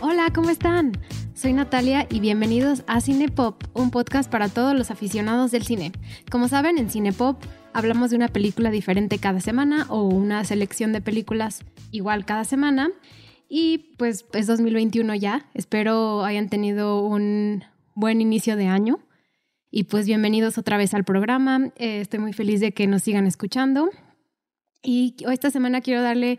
[0.00, 0.92] Hola, ¿cómo están?
[1.34, 5.92] Soy Natalia y bienvenidos a Cinepop, un podcast para todos los aficionados del cine.
[6.30, 7.42] Como saben, en Cinepop
[7.72, 12.90] hablamos de una película diferente cada semana o una selección de películas igual cada semana.
[13.48, 15.46] Y pues es 2021 ya.
[15.54, 18.98] Espero hayan tenido un buen inicio de año.
[19.78, 21.70] Y pues bienvenidos otra vez al programa.
[21.76, 23.90] Eh, estoy muy feliz de que nos sigan escuchando.
[24.82, 26.38] Y esta semana quiero darle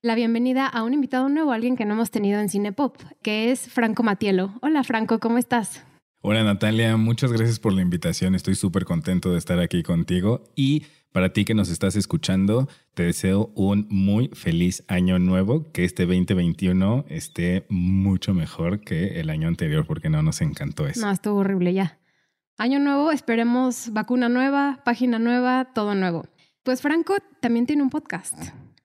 [0.00, 3.68] la bienvenida a un invitado nuevo, alguien que no hemos tenido en Cinepop, que es
[3.68, 4.54] Franco Matielo.
[4.62, 5.84] Hola Franco, ¿cómo estás?
[6.22, 8.34] Hola Natalia, muchas gracias por la invitación.
[8.34, 13.02] Estoy súper contento de estar aquí contigo y para ti que nos estás escuchando, te
[13.02, 19.46] deseo un muy feliz año nuevo, que este 2021 esté mucho mejor que el año
[19.46, 21.02] anterior porque no nos encantó eso.
[21.04, 21.97] No, estuvo horrible ya.
[22.60, 26.26] Año nuevo, esperemos vacuna nueva, página nueva, todo nuevo.
[26.64, 28.34] Pues Franco también tiene un podcast.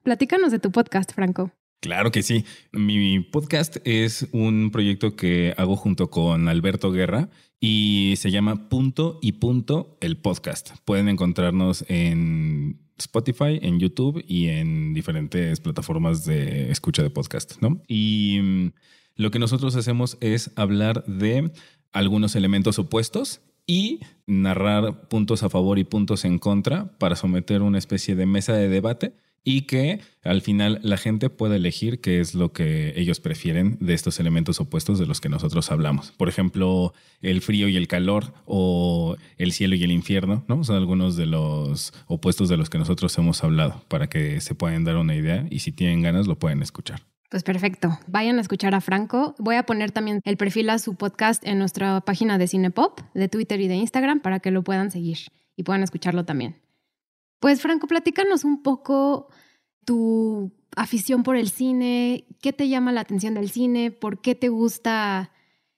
[0.04, 1.52] Platícanos de tu podcast, Franco.
[1.82, 2.46] Claro que sí.
[2.72, 9.18] Mi podcast es un proyecto que hago junto con Alberto Guerra y se llama Punto
[9.24, 10.78] y Punto el podcast.
[10.86, 17.82] Pueden encontrarnos en Spotify, en YouTube y en diferentes plataformas de escucha de podcast, ¿no?
[17.88, 18.68] Y mm,
[19.16, 21.52] lo que nosotros hacemos es hablar de
[21.92, 27.78] algunos elementos opuestos y narrar puntos a favor y puntos en contra para someter una
[27.78, 32.34] especie de mesa de debate y que al final la gente pueda elegir qué es
[32.34, 36.12] lo que ellos prefieren de estos elementos opuestos de los que nosotros hablamos.
[36.12, 40.64] Por ejemplo, el frío y el calor o el cielo y el infierno, ¿no?
[40.64, 44.86] Son algunos de los opuestos de los que nosotros hemos hablado para que se puedan
[44.86, 47.13] dar una idea y si tienen ganas lo pueden escuchar.
[47.34, 47.98] Pues perfecto.
[48.06, 49.34] Vayan a escuchar a Franco.
[49.40, 53.28] Voy a poner también el perfil a su podcast en nuestra página de Cinepop, de
[53.28, 55.18] Twitter y de Instagram, para que lo puedan seguir
[55.56, 56.62] y puedan escucharlo también.
[57.40, 59.30] Pues Franco, platícanos un poco
[59.84, 64.50] tu afición por el cine, qué te llama la atención del cine, por qué te
[64.50, 65.32] gusta,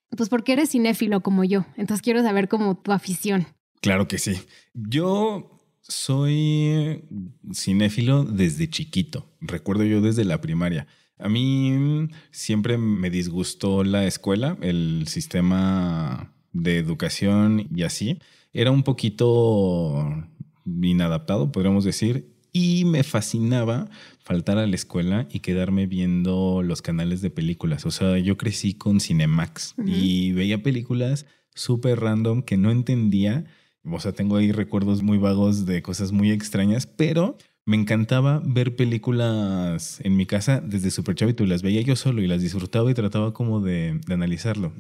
[0.10, 1.66] pues porque eres cinéfilo como yo.
[1.78, 3.48] Entonces quiero saber cómo tu afición.
[3.80, 4.42] Claro que sí.
[4.74, 7.06] Yo soy
[7.54, 9.32] cinéfilo desde chiquito.
[9.40, 10.86] Recuerdo yo desde la primaria.
[11.18, 18.20] A mí siempre me disgustó la escuela, el sistema de educación y así.
[18.54, 20.28] Era un poquito
[20.66, 23.90] inadaptado, podríamos decir, y me fascinaba
[24.20, 27.86] faltar a la escuela y quedarme viendo los canales de películas.
[27.86, 33.46] O sea, yo crecí con Cinemax y veía películas súper random que no entendía.
[33.84, 38.76] O sea, tengo ahí recuerdos muy vagos de cosas muy extrañas, pero me encantaba ver
[38.76, 42.90] películas en mi casa desde súper chavito y las veía yo solo y las disfrutaba
[42.92, 44.72] y trataba como de, de, analizarlo.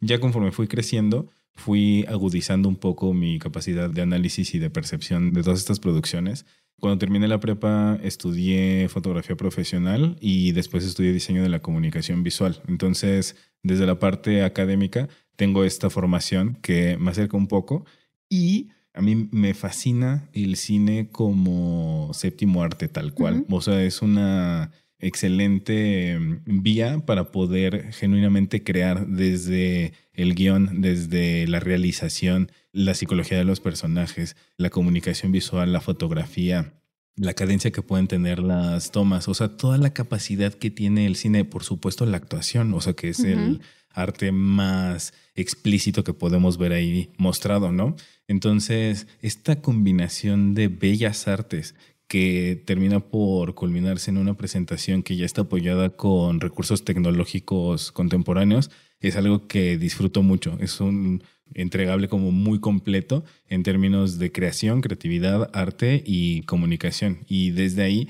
[0.00, 5.32] Ya conforme fui creciendo, fui agudizando un poco mi capacidad de análisis y de percepción
[5.32, 6.46] de todas estas producciones.
[6.78, 12.62] Cuando terminé la prepa estudié fotografía profesional y después estudié diseño de la comunicación visual.
[12.68, 17.84] Entonces, desde la parte académica, tengo esta formación que me acerca un poco
[18.30, 23.44] y a mí me fascina el cine como séptimo arte tal cual.
[23.48, 31.46] O sea, es una excelente mm, vía para poder genuinamente crear desde el guion, desde
[31.46, 36.74] la realización, la psicología de los personajes, la comunicación visual, la fotografía,
[37.16, 41.16] la cadencia que pueden tener las tomas, o sea, toda la capacidad que tiene el
[41.16, 43.60] cine, por supuesto la actuación, o sea, que es el
[43.92, 47.96] arte más explícito que podemos ver ahí mostrado, ¿no?
[48.28, 51.74] Entonces, esta combinación de bellas artes
[52.06, 58.70] que termina por culminarse en una presentación que ya está apoyada con recursos tecnológicos contemporáneos,
[59.00, 60.58] es algo que disfruto mucho.
[60.60, 61.22] Es un
[61.54, 67.20] entregable como muy completo en términos de creación, creatividad, arte y comunicación.
[67.28, 68.08] Y desde ahí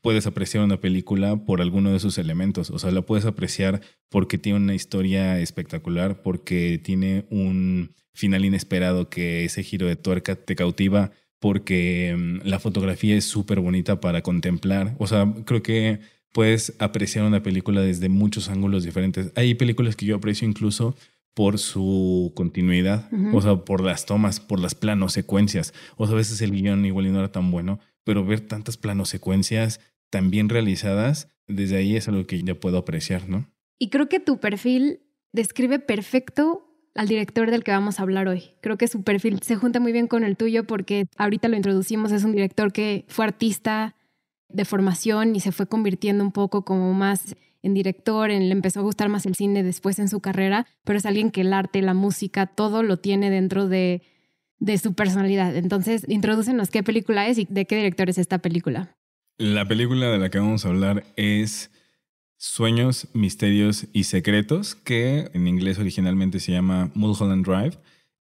[0.00, 2.70] puedes apreciar una película por alguno de sus elementos.
[2.70, 9.08] O sea, la puedes apreciar porque tiene una historia espectacular, porque tiene un final inesperado
[9.08, 14.22] que ese giro de tuerca te cautiva, porque mm, la fotografía es súper bonita para
[14.22, 14.94] contemplar.
[14.98, 16.00] O sea, creo que
[16.32, 19.32] puedes apreciar una película desde muchos ángulos diferentes.
[19.36, 20.96] Hay películas que yo aprecio incluso
[21.34, 25.72] por su continuidad, o sea, por las tomas, por las planos secuencias.
[25.96, 29.08] O sea, a veces el guion igual no era tan bueno, pero ver tantas planos
[29.08, 29.80] secuencias
[30.10, 33.48] tan bien realizadas, desde ahí es algo que ya puedo apreciar, ¿no?
[33.78, 35.00] Y creo que tu perfil
[35.32, 38.50] describe perfecto al director del que vamos a hablar hoy.
[38.60, 42.12] Creo que su perfil se junta muy bien con el tuyo porque ahorita lo introducimos,
[42.12, 43.94] es un director que fue artista
[44.48, 48.82] de formación y se fue convirtiendo un poco como más en director, le empezó a
[48.82, 51.94] gustar más el cine después en su carrera, pero es alguien que el arte, la
[51.94, 54.02] música, todo lo tiene dentro de,
[54.60, 55.56] de su personalidad.
[55.56, 58.96] Entonces, introdúcenos qué película es y de qué director es esta película.
[59.38, 61.70] La película de la que vamos a hablar es
[62.36, 67.78] Sueños, Misterios y Secretos, que en inglés originalmente se llama Mulholland Drive,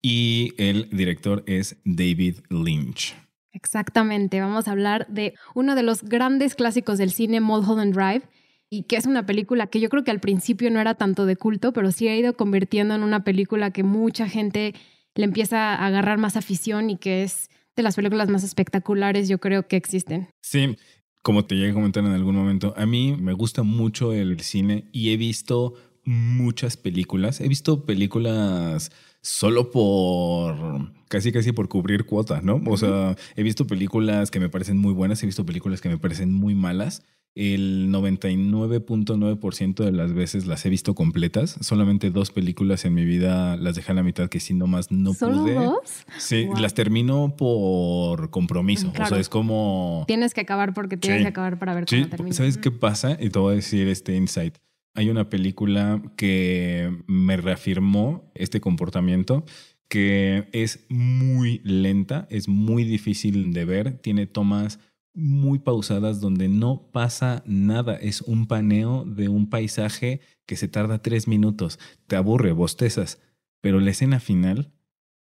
[0.02, 3.14] y el director es David Lynch.
[3.52, 8.22] Exactamente, vamos a hablar de uno de los grandes clásicos del cine, Mulholland Drive,
[8.70, 11.36] y que es una película que yo creo que al principio no era tanto de
[11.36, 14.74] culto, pero sí ha ido convirtiendo en una película que mucha gente
[15.14, 19.38] le empieza a agarrar más afición y que es de las películas más espectaculares yo
[19.38, 20.28] creo que existen.
[20.42, 20.76] Sí,
[21.22, 24.88] como te llegué a comentar en algún momento, a mí me gusta mucho el cine
[24.92, 25.74] y he visto
[26.04, 27.40] muchas películas.
[27.40, 28.90] He visto películas
[29.22, 32.60] solo por casi casi por cubrir cuotas, ¿no?
[32.66, 35.98] O sea, he visto películas que me parecen muy buenas, he visto películas que me
[35.98, 37.04] parecen muy malas.
[37.36, 41.56] El 99.9% de las veces las he visto completas.
[41.60, 45.14] Solamente dos películas en mi vida las dejé a la mitad que si nomás no
[45.14, 45.54] ¿Solo pude.
[45.54, 46.04] dos?
[46.18, 46.56] Sí, Wow.
[46.58, 48.90] las termino por compromiso.
[48.92, 49.06] Claro.
[49.06, 50.04] O sea, es como...
[50.08, 51.24] Tienes que acabar porque tienes Sí.
[51.24, 52.34] que acabar para ver Sí, cómo termina.
[52.36, 53.16] ¿sabes qué pasa?
[53.20, 54.56] Y te voy a decir este insight.
[54.94, 59.44] Hay una película que me reafirmó este comportamiento
[59.88, 64.78] que es muy lenta, es muy difícil de ver, tiene tomas
[65.14, 71.02] muy pausadas donde no pasa nada, es un paneo de un paisaje que se tarda
[71.02, 73.20] tres minutos, te aburre, bostezas,
[73.60, 74.72] pero la escena final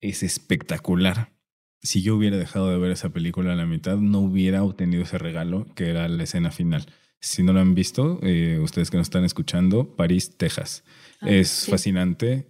[0.01, 1.33] es espectacular.
[1.81, 5.17] Si yo hubiera dejado de ver esa película a la mitad, no hubiera obtenido ese
[5.17, 6.85] regalo que era la escena final.
[7.21, 10.83] Si no lo han visto, eh, ustedes que nos están escuchando, París, Texas.
[11.21, 11.71] Ah, es sí.
[11.71, 12.47] fascinante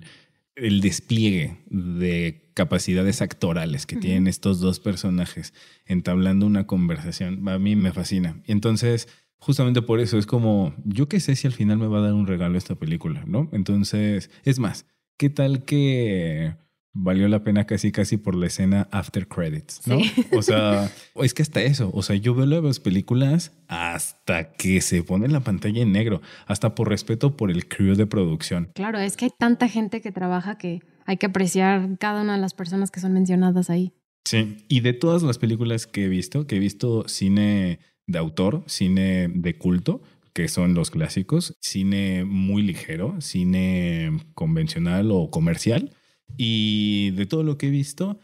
[0.60, 5.54] el despliegue de capacidades actorales que tienen estos dos personajes
[5.86, 7.48] entablando una conversación.
[7.48, 8.42] A mí me fascina.
[8.46, 9.08] Y entonces,
[9.38, 12.14] justamente por eso es como, yo qué sé si al final me va a dar
[12.14, 13.50] un regalo esta película, ¿no?
[13.54, 14.86] Entonces, es más,
[15.18, 16.56] ¿qué tal que
[16.94, 20.00] valió la pena casi casi por la escena after credits, ¿no?
[20.00, 20.26] Sí.
[20.38, 25.04] O sea, es que hasta eso, o sea, yo veo las películas hasta que se
[25.04, 28.72] pone la pantalla en negro, hasta por respeto por el crew de producción.
[28.74, 32.42] Claro, es que hay tanta gente que trabaja que hay que apreciar cada una de
[32.42, 33.94] las personas que son mencionadas ahí.
[34.26, 38.64] Sí, y de todas las películas que he visto, que he visto cine de autor,
[38.68, 40.02] cine de culto,
[40.34, 45.92] que son los clásicos, cine muy ligero, cine convencional o comercial,
[46.38, 48.20] y de todo lo que he visto,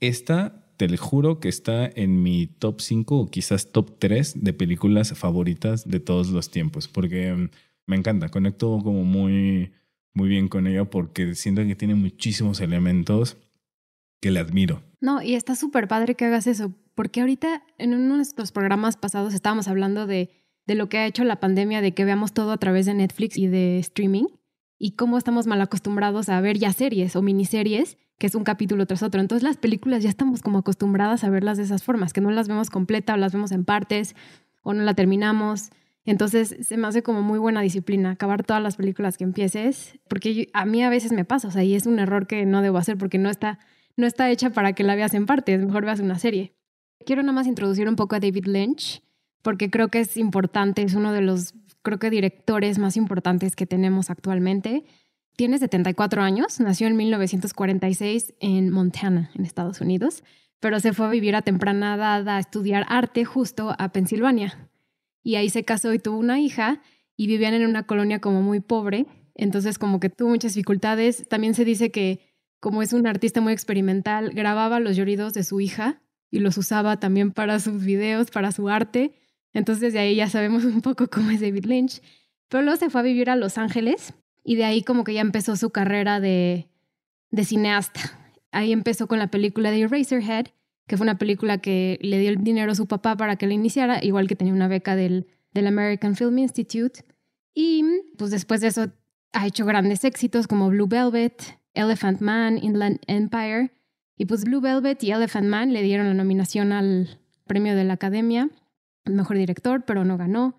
[0.00, 4.52] esta, te lo juro que está en mi top 5 o quizás top 3 de
[4.52, 7.50] películas favoritas de todos los tiempos, porque mm,
[7.86, 9.72] me encanta, conecto como muy,
[10.14, 13.36] muy bien con ella porque siento que tiene muchísimos elementos
[14.20, 14.82] que le admiro.
[15.00, 18.96] No, y está súper padre que hagas eso, porque ahorita en uno de nuestros programas
[18.96, 20.30] pasados estábamos hablando de,
[20.66, 23.36] de lo que ha hecho la pandemia, de que veamos todo a través de Netflix
[23.36, 24.26] y de streaming,
[24.78, 28.86] y cómo estamos mal acostumbrados a ver ya series o miniseries, que es un capítulo
[28.86, 29.20] tras otro.
[29.20, 32.48] Entonces las películas ya estamos como acostumbradas a verlas de esas formas, que no las
[32.48, 34.14] vemos completa o las vemos en partes
[34.62, 35.70] o no la terminamos.
[36.04, 40.48] Entonces se me hace como muy buena disciplina acabar todas las películas que empieces, porque
[40.52, 42.78] a mí a veces me pasa, o sea, y es un error que no debo
[42.78, 43.58] hacer porque no está
[43.96, 46.54] no está hecha para que la veas en partes, mejor veas una serie.
[47.04, 49.02] Quiero nada más introducir un poco a David Lynch,
[49.42, 51.54] porque creo que es importante, es uno de los,
[51.86, 54.84] creo que directores más importantes que tenemos actualmente.
[55.36, 60.24] Tiene 74 años, nació en 1946 en Montana, en Estados Unidos,
[60.58, 64.68] pero se fue a vivir a temprana edad a estudiar arte justo a Pensilvania.
[65.22, 66.82] Y ahí se casó y tuvo una hija
[67.16, 69.06] y vivían en una colonia como muy pobre,
[69.36, 71.28] entonces como que tuvo muchas dificultades.
[71.28, 72.18] También se dice que
[72.58, 76.98] como es un artista muy experimental, grababa los lloridos de su hija y los usaba
[76.98, 79.12] también para sus videos, para su arte.
[79.56, 82.02] Entonces de ahí ya sabemos un poco cómo es David Lynch.
[82.48, 84.12] Pero luego se fue a vivir a Los Ángeles
[84.44, 86.68] y de ahí como que ya empezó su carrera de,
[87.42, 88.00] cineasta.
[88.52, 90.48] Ahí empezó con la película de Eraserhead,
[90.86, 93.54] que fue una película que le dio el dinero a su papá para que la
[93.54, 97.02] iniciara, igual que tenía una beca del, del American Film Institute.
[97.54, 97.82] Y
[98.18, 98.92] pues después de eso
[99.32, 103.72] ha hecho grandes éxitos como Blue Velvet, Elephant Man, Inland Empire.
[104.18, 107.94] Y pues Blue Velvet y Elephant Man le dieron la nominación al premio de la
[107.94, 108.50] Academia,
[109.14, 110.56] mejor director, pero no ganó.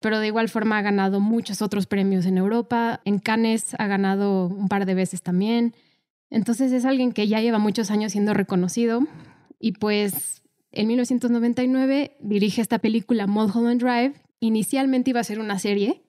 [0.00, 3.00] Pero de igual forma ha ganado muchos otros premios en Europa.
[3.04, 5.74] En Cannes ha ganado un par de veces también.
[6.28, 9.02] Entonces es alguien que ya lleva muchos años siendo reconocido.
[9.60, 14.14] Y pues en 1999 dirige esta película Mulholland Drive.
[14.40, 16.02] Inicialmente iba a ser una serie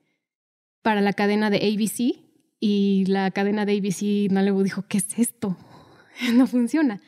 [0.81, 2.23] para la cadena de ABC
[2.59, 5.57] y la cadena de ABC no le dijo, ¿qué es esto?
[6.33, 7.01] No funciona.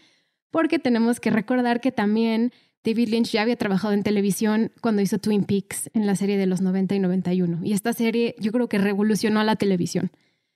[0.51, 2.51] Porque tenemos que recordar que también
[2.85, 6.45] David Lynch ya había trabajado en televisión cuando hizo Twin Peaks en la serie de
[6.45, 7.59] los 90 y 91.
[7.63, 10.11] Y esta serie yo creo que revolucionó a la televisión.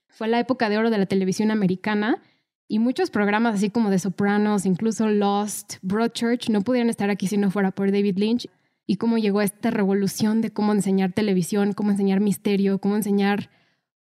[0.07, 2.21] Fue la época de oro de la televisión americana
[2.67, 7.37] y muchos programas así como The Sopranos, incluso Lost, Broadchurch, no pudieran estar aquí si
[7.37, 8.47] no fuera por David Lynch
[8.85, 13.49] y cómo llegó esta revolución de cómo enseñar televisión, cómo enseñar misterio, cómo enseñar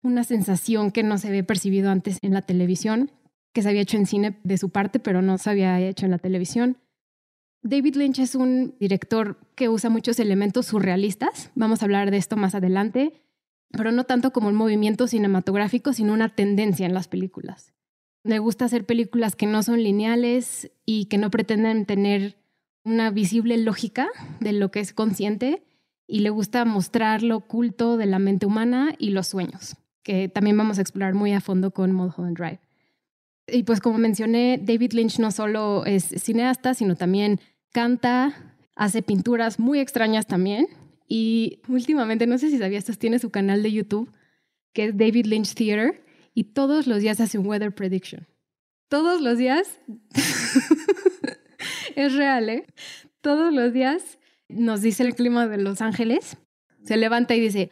[0.02, 3.12] una sensación que no se había percibido antes en la televisión,
[3.52, 6.11] que se había hecho en cine de su parte, pero no se había hecho en
[6.11, 6.78] la televisión.
[7.66, 12.37] David Lynch es un director que usa muchos elementos surrealistas, vamos a hablar de esto
[12.37, 13.23] más adelante,
[13.70, 17.73] pero no tanto como un movimiento cinematográfico, sino una tendencia en las películas.
[18.23, 22.37] Le gusta hacer películas que no son lineales y que no pretenden tener
[22.85, 24.08] una visible lógica
[24.40, 25.64] de lo que es consciente
[26.06, 30.56] y le gusta mostrar lo oculto de la mente humana y los sueños, que también
[30.56, 32.61] vamos a explorar muy a fondo con Mulholland Drive.
[33.49, 37.40] Y pues como mencioné, David Lynch no solo es cineasta, sino también
[37.73, 40.66] canta, hace pinturas muy extrañas también.
[41.08, 44.12] Y últimamente, no sé si sabías, tiene su canal de YouTube,
[44.73, 46.04] que es David Lynch Theater,
[46.35, 48.26] y todos los días hace un weather prediction.
[48.88, 49.80] Todos los días.
[51.96, 52.66] es real, ¿eh?
[53.20, 54.18] Todos los días
[54.49, 56.37] nos dice el clima de Los Ángeles.
[56.82, 57.70] Se levanta y dice,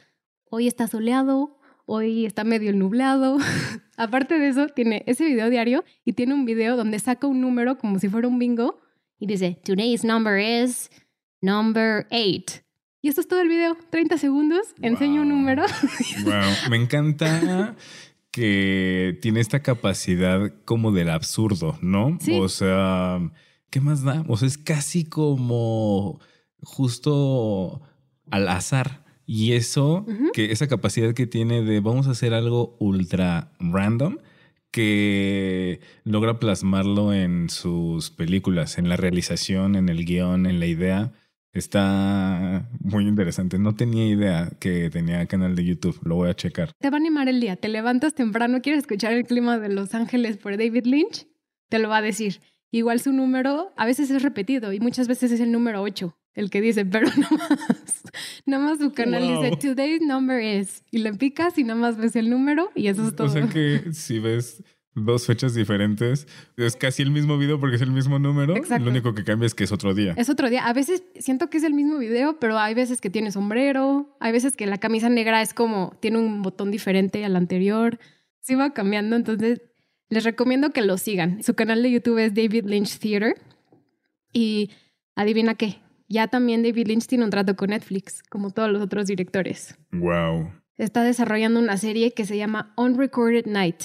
[0.51, 3.39] hoy está soleado, hoy está medio nublado.
[3.97, 7.79] Aparte de eso, tiene ese video diario y tiene un video donde saca un número
[7.79, 8.81] como si fuera un bingo
[9.25, 10.91] y dice, today's number is
[11.41, 12.63] number eight.
[13.01, 15.65] Y esto es todo el video, 30 segundos, enseño un número.
[16.25, 17.75] Wow, me encanta
[18.31, 22.19] que tiene esta capacidad como del absurdo, ¿no?
[22.39, 23.19] O sea,
[23.71, 24.25] ¿qué más da?
[24.29, 26.21] O sea, es casi como
[26.63, 27.81] justo
[28.31, 29.05] al azar.
[29.27, 30.05] Y eso,
[30.35, 34.19] que esa capacidad que tiene de vamos a hacer algo ultra random,
[34.75, 41.13] que logra plasmarlo en sus películas, en la realización, en el guion, en la idea.
[41.53, 43.61] Está muy interesante.
[43.61, 46.01] No tenía idea que tenía canal de YouTube.
[46.03, 46.73] Lo voy a checar.
[46.81, 47.55] Te va a animar el día.
[47.55, 51.29] Te levantas temprano, quieres escuchar el clima de Los Ángeles por David Lynch.
[51.69, 52.41] Te lo va a decir.
[52.73, 56.51] Igual su número a veces es repetido y muchas veces es el número 8 el
[56.51, 58.03] que dice, pero nada más,
[58.47, 60.83] nada más su canal dice, today's number is.
[60.91, 63.29] Y le picas y nada más ves el número y eso es todo.
[63.29, 64.63] O sea que si ves
[64.95, 66.27] dos fechas diferentes.
[66.57, 68.55] Es casi el mismo video porque es el mismo número.
[68.55, 70.15] Lo único que cambia es que es otro día.
[70.17, 70.67] Es otro día.
[70.67, 74.17] A veces siento que es el mismo video, pero hay veces que tiene sombrero.
[74.21, 77.99] Hay veces que la camisa negra es como, tiene un botón diferente al anterior.
[78.41, 79.17] Sí va cambiando.
[79.17, 79.63] Entonces,
[80.09, 81.43] les recomiendo que lo sigan.
[81.43, 83.37] Su canal de YouTube es David Lynch Theater.
[84.33, 84.71] Y
[85.17, 85.81] adivina qué.
[86.15, 89.77] Ya también David Lynch tiene un trato con Netflix, como todos los otros directores.
[89.93, 90.51] Wow.
[90.77, 93.83] Está desarrollando una serie que se llama Unrecorded Night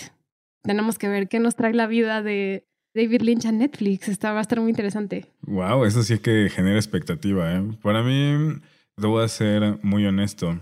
[0.64, 4.08] tenemos que ver qué nos trae la vida de David Lynch a Netflix.
[4.08, 5.26] Está, va a estar muy interesante.
[5.42, 7.52] Wow, eso sí es que genera expectativa.
[7.54, 7.64] ¿eh?
[7.82, 8.60] Para mí,
[8.98, 10.62] debo ser muy honesto.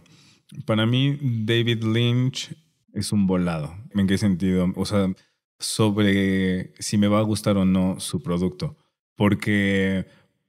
[0.66, 2.56] Para mí, David Lynch
[2.94, 3.76] es un volado.
[3.94, 4.72] ¿En qué sentido?
[4.76, 5.14] O sea,
[5.60, 8.78] sobre si me va a gustar o no su producto.
[9.16, 10.06] Porque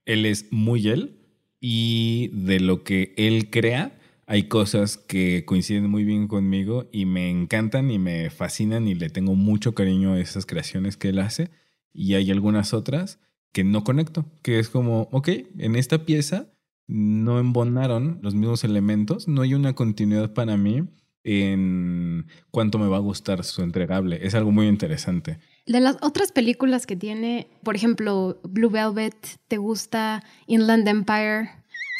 [0.08, 1.20] él es muy él
[1.60, 3.98] y de lo que él crea
[4.30, 9.08] hay cosas que coinciden muy bien conmigo y me encantan y me fascinan y le
[9.08, 11.50] tengo mucho cariño a esas creaciones que él hace.
[11.94, 13.20] Y hay algunas otras
[13.52, 16.52] que no conecto, que es como, ok, en esta pieza
[16.86, 20.84] no embonaron los mismos elementos, no hay una continuidad para mí
[21.24, 24.26] en cuánto me va a gustar su entregable.
[24.26, 25.38] Es algo muy interesante.
[25.68, 29.14] De las otras películas que tiene, por ejemplo, Blue Velvet,
[29.48, 31.50] ¿te gusta Inland Empire?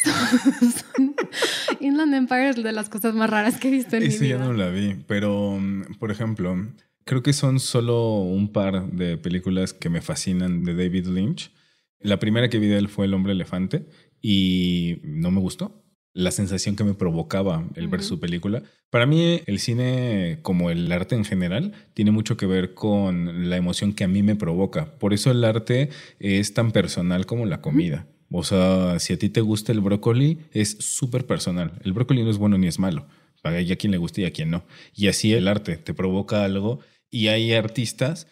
[1.80, 4.26] Inland Empire es de las cosas más raras que he visto en mi vida.
[4.26, 6.56] ya no la vi, pero mm, por ejemplo,
[7.04, 11.52] creo que son solo un par de películas que me fascinan de David Lynch.
[12.00, 13.86] La primera que vi de él fue El hombre elefante
[14.22, 15.84] y no me gustó.
[16.14, 18.62] La sensación que me provocaba el ver su película.
[18.90, 23.56] Para mí, el cine, como el arte en general, tiene mucho que ver con la
[23.56, 24.98] emoción que a mí me provoca.
[24.98, 28.06] Por eso el arte es tan personal como la comida.
[28.30, 31.72] O sea, si a ti te gusta el brócoli, es súper personal.
[31.84, 33.06] El brócoli no es bueno ni es malo.
[33.42, 34.64] Hay a quien le gusta y a quien no.
[34.94, 36.80] Y así el arte te provoca algo.
[37.10, 38.26] Y hay artistas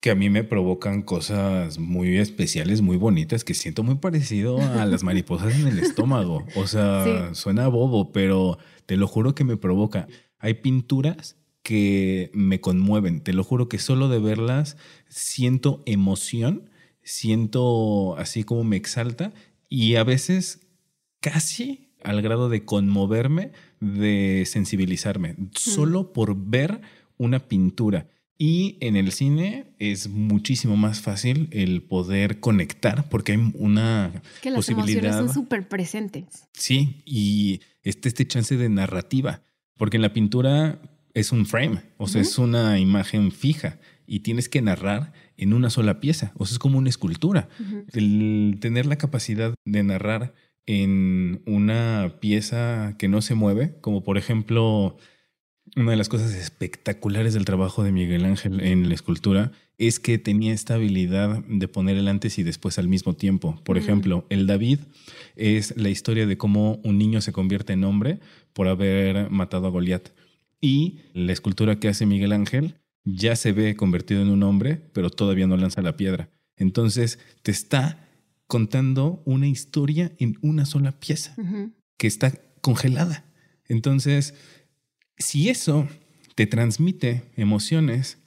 [0.00, 4.84] que a mí me provocan cosas muy especiales, muy bonitas, que siento muy parecido a
[4.86, 6.44] las mariposas en el estómago.
[6.54, 10.06] O sea, suena bobo, pero te lo juro que me provoca.
[10.38, 13.20] Hay pinturas que me conmueven.
[13.20, 14.76] Te lo juro que solo de verlas
[15.08, 16.70] siento emoción
[17.06, 19.32] siento así como me exalta
[19.68, 20.66] y a veces
[21.20, 26.80] casi al grado de conmoverme, de sensibilizarme, solo por ver
[27.16, 28.08] una pintura.
[28.38, 34.50] Y en el cine es muchísimo más fácil el poder conectar porque hay una que
[34.50, 35.04] las posibilidad.
[35.04, 36.24] emociones son súper presentes.
[36.52, 39.42] Sí, y este, este chance de narrativa,
[39.78, 40.80] porque en la pintura
[41.14, 45.70] es un frame, o sea, es una imagen fija y tienes que narrar en una
[45.70, 47.48] sola pieza, o sea, es como una escultura.
[47.94, 50.34] El tener la capacidad de narrar
[50.66, 54.98] en una pieza que no se mueve, como por ejemplo
[55.74, 60.18] una de las cosas espectaculares del trabajo de Miguel Ángel en la escultura es que
[60.18, 63.60] tenía esta habilidad de poner el antes y después al mismo tiempo.
[63.64, 64.80] Por ejemplo, el David
[65.34, 68.20] es la historia de cómo un niño se convierte en hombre
[68.52, 70.10] por haber matado a Goliat.
[70.60, 75.10] Y la escultura que hace Miguel Ángel ya se ve convertido en un hombre, pero
[75.10, 76.30] todavía no lanza la piedra.
[76.56, 78.08] Entonces te está
[78.46, 81.34] contando una historia en una sola pieza
[81.98, 82.32] que está
[82.62, 83.24] congelada.
[83.68, 84.34] Entonces,
[85.18, 85.88] si eso
[86.34, 88.18] te transmite emociones,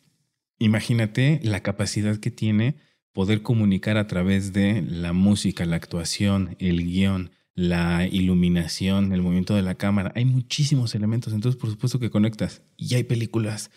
[0.58, 2.75] imagínate la capacidad que tiene
[3.13, 9.55] poder comunicar a través de la música, la actuación, el guion, la iluminación, el movimiento
[9.55, 10.12] de la cámara.
[10.15, 12.62] Hay muchísimos elementos, entonces por supuesto que conectas.
[12.77, 13.72] Y hay películas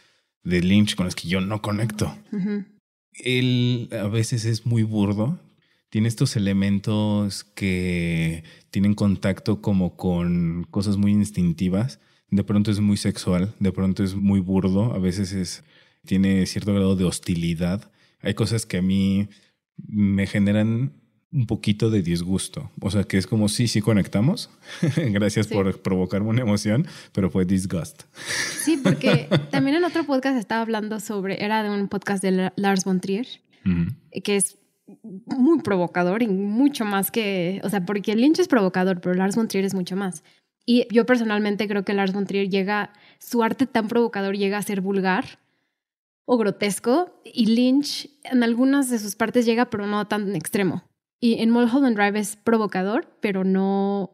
[0.44, 2.16] de Lynch con las que yo no conecto.
[3.12, 5.38] Él a veces es muy burdo,
[5.90, 12.00] tiene estos elementos que tienen contacto como con cosas muy instintivas
[12.32, 15.64] de pronto es muy sexual, de pronto es muy burdo, a veces es,
[16.06, 17.90] tiene cierto grado de hostilidad.
[18.22, 19.28] Hay cosas que a mí
[19.76, 20.94] me generan
[21.30, 22.70] un poquito de disgusto.
[22.80, 24.48] O sea, que es como, sí, sí conectamos.
[24.96, 28.04] Gracias por provocarme una emoción, pero fue disgust.
[28.64, 32.84] Sí, porque también en otro podcast estaba hablando sobre, era de un podcast de Lars
[32.84, 33.26] von Trier,
[34.24, 34.56] que es
[35.26, 39.48] muy provocador y mucho más que, o sea, porque Lynch es provocador, pero Lars von
[39.48, 40.24] Trier es mucho más.
[40.64, 44.62] Y yo personalmente creo que Lars von Trier llega, su arte tan provocador llega a
[44.62, 45.38] ser vulgar
[46.24, 50.84] o grotesco y Lynch en algunas de sus partes llega pero no tan extremo.
[51.18, 54.12] Y en Mulholland Drive es provocador, pero no,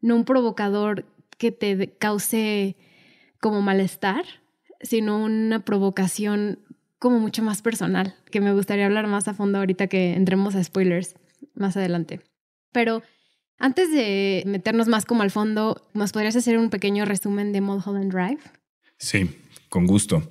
[0.00, 1.06] no un provocador
[1.38, 2.76] que te cause
[3.40, 4.24] como malestar,
[4.80, 6.58] sino una provocación
[6.98, 10.62] como mucho más personal, que me gustaría hablar más a fondo ahorita que entremos a
[10.62, 11.14] spoilers
[11.54, 12.20] más adelante.
[12.72, 13.02] Pero
[13.60, 18.12] antes de meternos más como al fondo, ¿nos podrías hacer un pequeño resumen de Mulholland
[18.12, 18.40] Drive?
[18.98, 19.30] Sí,
[19.68, 20.28] con gusto.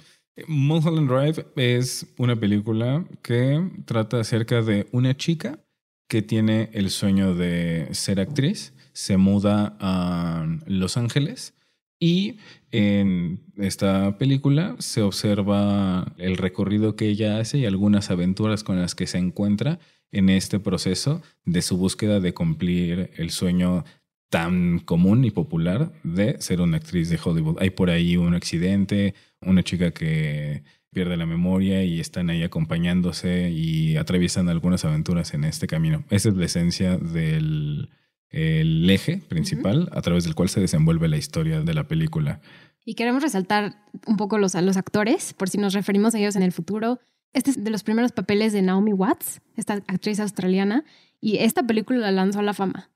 [0.47, 5.59] Mulholland Drive es una película que trata acerca de una chica
[6.07, 11.53] que tiene el sueño de ser actriz, se muda a Los Ángeles
[11.99, 12.37] y
[12.71, 18.95] en esta película se observa el recorrido que ella hace y algunas aventuras con las
[18.95, 19.79] que se encuentra
[20.11, 23.83] en este proceso de su búsqueda de cumplir el sueño
[24.29, 27.57] tan común y popular de ser una actriz de Hollywood.
[27.59, 33.49] Hay por ahí un accidente, una chica que pierde la memoria y están ahí acompañándose
[33.49, 36.03] y atraviesan algunas aventuras en este camino.
[36.09, 37.89] Esa es la esencia del
[38.31, 42.41] eje principal a través del cual se desenvuelve la historia de la película.
[42.85, 46.35] Y queremos resaltar un poco los, a los actores, por si nos referimos a ellos
[46.35, 46.99] en el futuro.
[47.33, 50.83] Este es de los primeros papeles de Naomi Watts, esta actriz australiana,
[51.21, 52.89] y esta película la lanzó a la fama.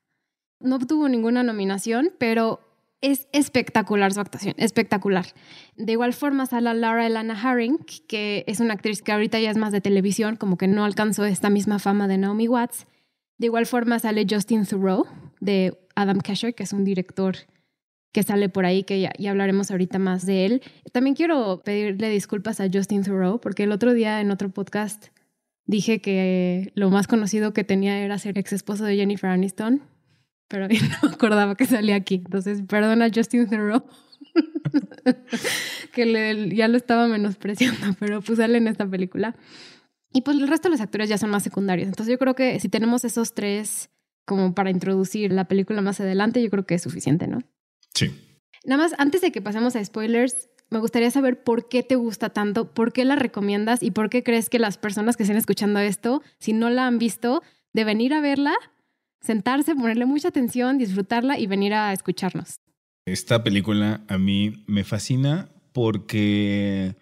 [0.59, 2.61] No obtuvo ninguna nominación, pero
[3.01, 5.25] es espectacular su actuación, espectacular.
[5.75, 9.57] De igual forma sale Laura Elana Haring, que es una actriz que ahorita ya es
[9.57, 12.87] más de televisión, como que no alcanzó esta misma fama de Naomi Watts.
[13.43, 15.05] De igual forma sale Justin Thoreau,
[15.41, 17.35] de Adam Kesher, que es un director
[18.13, 20.61] que sale por ahí, que ya, hablaremos ahorita más de él.
[20.93, 25.07] También quiero pedirle disculpas a Justin Thoreau, porque el otro día en otro podcast
[25.65, 29.81] dije que lo más conocido que tenía era ser ex esposo de Jennifer Aniston,
[30.47, 30.69] pero
[31.03, 32.21] no acordaba que salía aquí.
[32.23, 33.83] Entonces, perdona Justin Thoreau,
[35.93, 39.35] que ya lo estaba menospreciando, pero pues sale en esta película.
[40.13, 41.87] Y pues el resto de los actores ya son más secundarios.
[41.87, 43.89] Entonces yo creo que si tenemos esos tres
[44.25, 47.39] como para introducir la película más adelante, yo creo que es suficiente, ¿no?
[47.93, 48.11] Sí.
[48.63, 52.29] Nada más, antes de que pasemos a spoilers, me gustaría saber por qué te gusta
[52.29, 55.79] tanto, por qué la recomiendas y por qué crees que las personas que estén escuchando
[55.79, 58.53] esto, si no la han visto, deben ir a verla,
[59.21, 62.59] sentarse, ponerle mucha atención, disfrutarla y venir a escucharnos.
[63.05, 66.95] Esta película a mí me fascina porque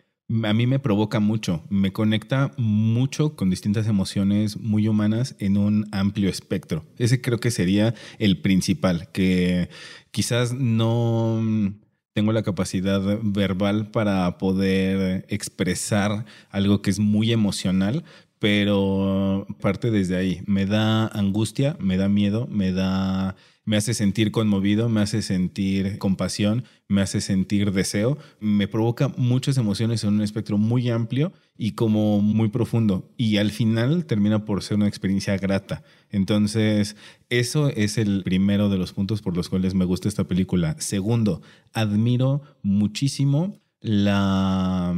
[0.43, 5.87] a mí me provoca mucho, me conecta mucho con distintas emociones muy humanas en un
[5.91, 6.85] amplio espectro.
[6.97, 9.69] Ese creo que sería el principal, que
[10.11, 11.41] quizás no
[12.13, 18.03] tengo la capacidad verbal para poder expresar algo que es muy emocional,
[18.39, 20.41] pero parte desde ahí.
[20.45, 25.97] Me da angustia, me da miedo, me da me hace sentir conmovido, me hace sentir
[25.99, 31.73] compasión, me hace sentir deseo, me provoca muchas emociones en un espectro muy amplio y
[31.73, 33.09] como muy profundo.
[33.17, 35.83] Y al final termina por ser una experiencia grata.
[36.09, 36.95] Entonces,
[37.29, 40.75] eso es el primero de los puntos por los cuales me gusta esta película.
[40.79, 41.41] Segundo,
[41.73, 44.95] admiro muchísimo la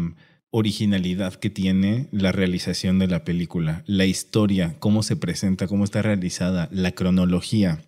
[0.52, 6.04] originalidad que tiene la realización de la película, la historia, cómo se presenta, cómo está
[6.04, 7.82] realizada, la cronología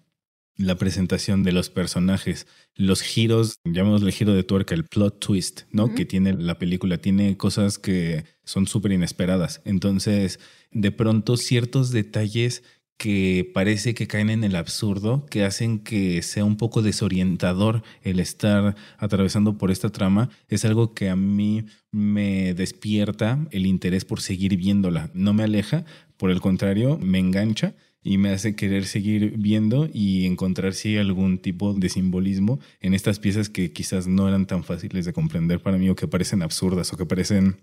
[0.57, 5.93] la presentación de los personajes, los giros, llamémosle giro de tuerca, el plot twist, ¿no?
[5.93, 9.61] Que tiene la película, tiene cosas que son súper inesperadas.
[9.65, 10.39] Entonces,
[10.71, 12.63] de pronto, ciertos detalles
[12.97, 18.21] que parece que caen en el absurdo, que hacen que sea un poco desorientador el
[18.21, 24.21] estar atravesando por esta trama, es algo que a mí me despierta el interés por
[24.21, 25.11] seguir viéndola.
[25.13, 25.83] No me aleja,
[26.15, 30.97] por el contrario, me engancha y me hace querer seguir viendo y encontrar si hay
[30.97, 35.59] algún tipo de simbolismo en estas piezas que quizás no eran tan fáciles de comprender
[35.59, 37.57] para mí o que parecen absurdas o que parecen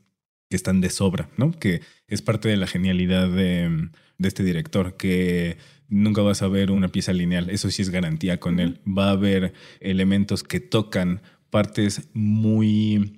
[0.50, 1.52] que están de sobra, ¿no?
[1.52, 6.72] Que es parte de la genialidad de, de este director, que nunca vas a ver
[6.72, 8.80] una pieza lineal, eso sí es garantía con él.
[8.86, 13.16] Va a haber elementos que tocan partes muy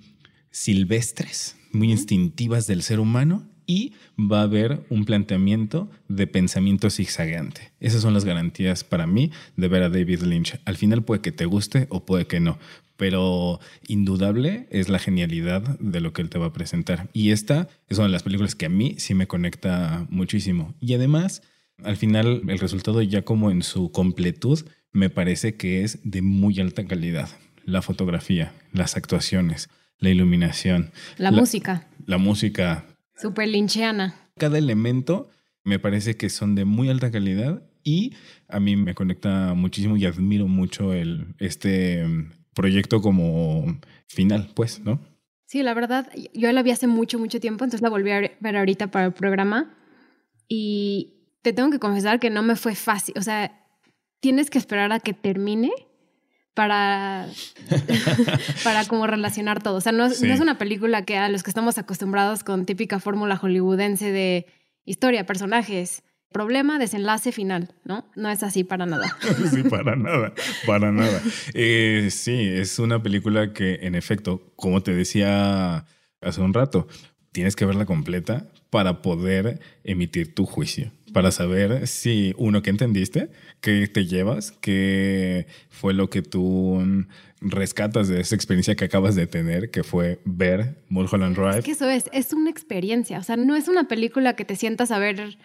[0.51, 7.71] silvestres, muy instintivas del ser humano y va a haber un planteamiento de pensamiento zigzagueante.
[7.79, 10.59] Esas son las garantías para mí de ver a David Lynch.
[10.65, 12.59] Al final puede que te guste o puede que no,
[12.97, 17.09] pero indudable es la genialidad de lo que él te va a presentar.
[17.13, 20.73] Y esta es una de las películas que a mí sí me conecta muchísimo.
[20.79, 21.41] Y además,
[21.83, 26.59] al final, el resultado ya como en su completud, me parece que es de muy
[26.59, 27.29] alta calidad.
[27.65, 30.91] La fotografía, las actuaciones, la iluminación.
[31.17, 31.87] La, música.
[32.05, 34.15] La música Super lincheana.
[34.37, 35.29] Cada elemento
[35.63, 38.13] me parece que son de muy alta calidad y
[38.47, 44.79] a mí me conecta muchísimo y admiro mucho el, este mm, proyecto como final, pues,
[44.79, 44.99] ¿no?
[45.47, 48.57] Sí, la verdad, yo la vi hace mucho, mucho tiempo, entonces la volví a ver
[48.57, 49.75] ahorita para el programa
[50.47, 53.63] y te tengo que confesar que no me fue fácil, o sea,
[54.19, 55.71] tienes que esperar a que termine
[56.55, 57.27] para,
[58.63, 59.75] para como relacionar todo.
[59.75, 62.99] O sea, no, no, es una película que a los que estamos acostumbrados con típica
[62.99, 64.47] fórmula hollywoodense de
[64.85, 68.09] historia, personajes, problema, desenlace final, ¿no?
[68.15, 69.15] No es así para nada.
[69.51, 70.33] sí, para nada,
[70.65, 71.21] para nada.
[71.53, 75.85] Eh, sí, es una película que en efecto, como te decía
[76.21, 76.87] hace un rato,
[77.31, 83.29] tienes que verla completa para poder emitir tu juicio para saber si, uno, ¿qué entendiste?
[83.61, 84.51] ¿Qué te llevas?
[84.51, 87.05] ¿Qué fue lo que tú
[87.39, 91.59] rescatas de esa experiencia que acabas de tener, que fue ver Mulholland Drive?
[91.59, 94.57] Es que eso es, es una experiencia, o sea, no es una película que te
[94.57, 95.37] sientas a ver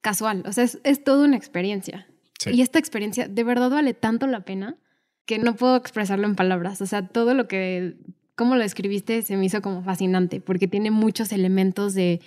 [0.00, 2.06] casual, o sea, es, es toda una experiencia.
[2.50, 4.78] Y esta experiencia de verdad vale tanto la pena
[5.26, 7.96] que no puedo expresarlo en palabras, o sea, todo lo que,
[8.34, 12.22] cómo lo escribiste se me hizo como fascinante, porque tiene muchos elementos de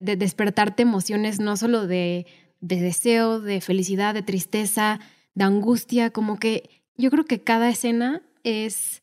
[0.00, 2.26] de despertarte emociones no solo de,
[2.60, 4.98] de deseo, de felicidad, de tristeza,
[5.34, 9.02] de angustia, como que yo creo que cada escena es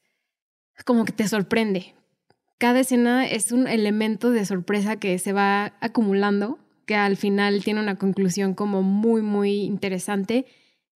[0.85, 1.95] como que te sorprende.
[2.57, 7.81] Cada escena es un elemento de sorpresa que se va acumulando, que al final tiene
[7.81, 10.45] una conclusión como muy, muy interesante,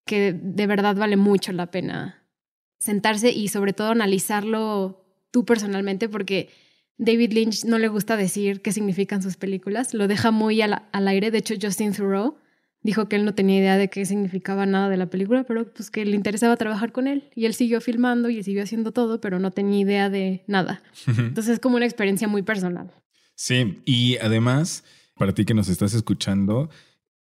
[0.05, 2.23] que de verdad vale mucho la pena
[2.79, 6.49] sentarse y sobre todo analizarlo tú personalmente, porque
[7.01, 11.31] David Lynch no le gusta decir qué significan sus películas, lo deja muy al, aire.
[11.31, 12.37] De hecho, Justin Thoreau
[12.83, 15.89] dijo que él no tenía idea de qué significaba nada de la película, pero pues
[15.89, 17.27] que le interesaba trabajar con él.
[17.33, 20.83] Y él siguió filmando y siguió haciendo todo, pero no tenía idea de nada.
[21.07, 22.91] Entonces es como una experiencia muy personal.
[23.33, 24.83] Sí, y además,
[25.15, 26.69] para ti que nos estás escuchando,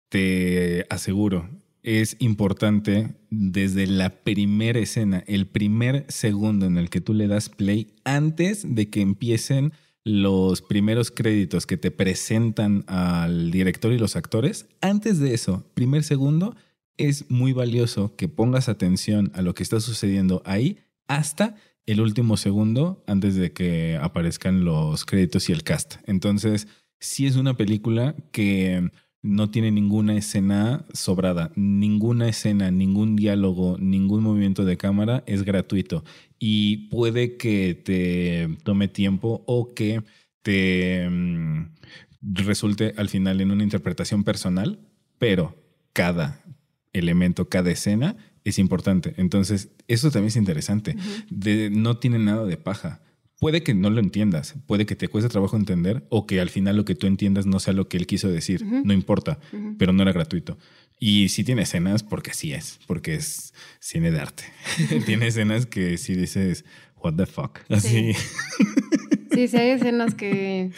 [0.08, 1.50] te aseguro,
[1.86, 7.48] es importante desde la primera escena, el primer segundo en el que tú le das
[7.48, 9.72] play, antes de que empiecen
[10.04, 16.02] los primeros créditos que te presentan al director y los actores, antes de eso, primer
[16.02, 16.56] segundo,
[16.96, 21.54] es muy valioso que pongas atención a lo que está sucediendo ahí hasta
[21.86, 25.96] el último segundo antes de que aparezcan los créditos y el cast.
[26.06, 26.66] Entonces,
[26.98, 28.90] sí es una película que
[29.26, 36.04] no tiene ninguna escena sobrada, ninguna escena, ningún diálogo, ningún movimiento de cámara es gratuito
[36.38, 40.02] y puede que te tome tiempo o que
[40.42, 41.74] te mm,
[42.22, 44.78] resulte al final en una interpretación personal,
[45.18, 45.56] pero
[45.92, 46.44] cada
[46.92, 49.14] elemento, cada escena es importante.
[49.16, 50.94] Entonces, eso también es interesante.
[51.72, 53.00] no tiene nada de paja
[53.46, 56.76] puede que no lo entiendas, puede que te cueste trabajo entender o que al final
[56.76, 59.38] lo que tú entiendas no sea lo que él quiso decir, no importa,
[59.78, 60.58] pero no era gratuito.
[60.98, 64.42] Y sí tiene escenas, porque sí es, porque es cine de arte.
[65.06, 66.64] tiene escenas que sí dices,
[66.96, 68.14] what the fuck, así.
[69.30, 70.72] Sí, sí, hay escenas que...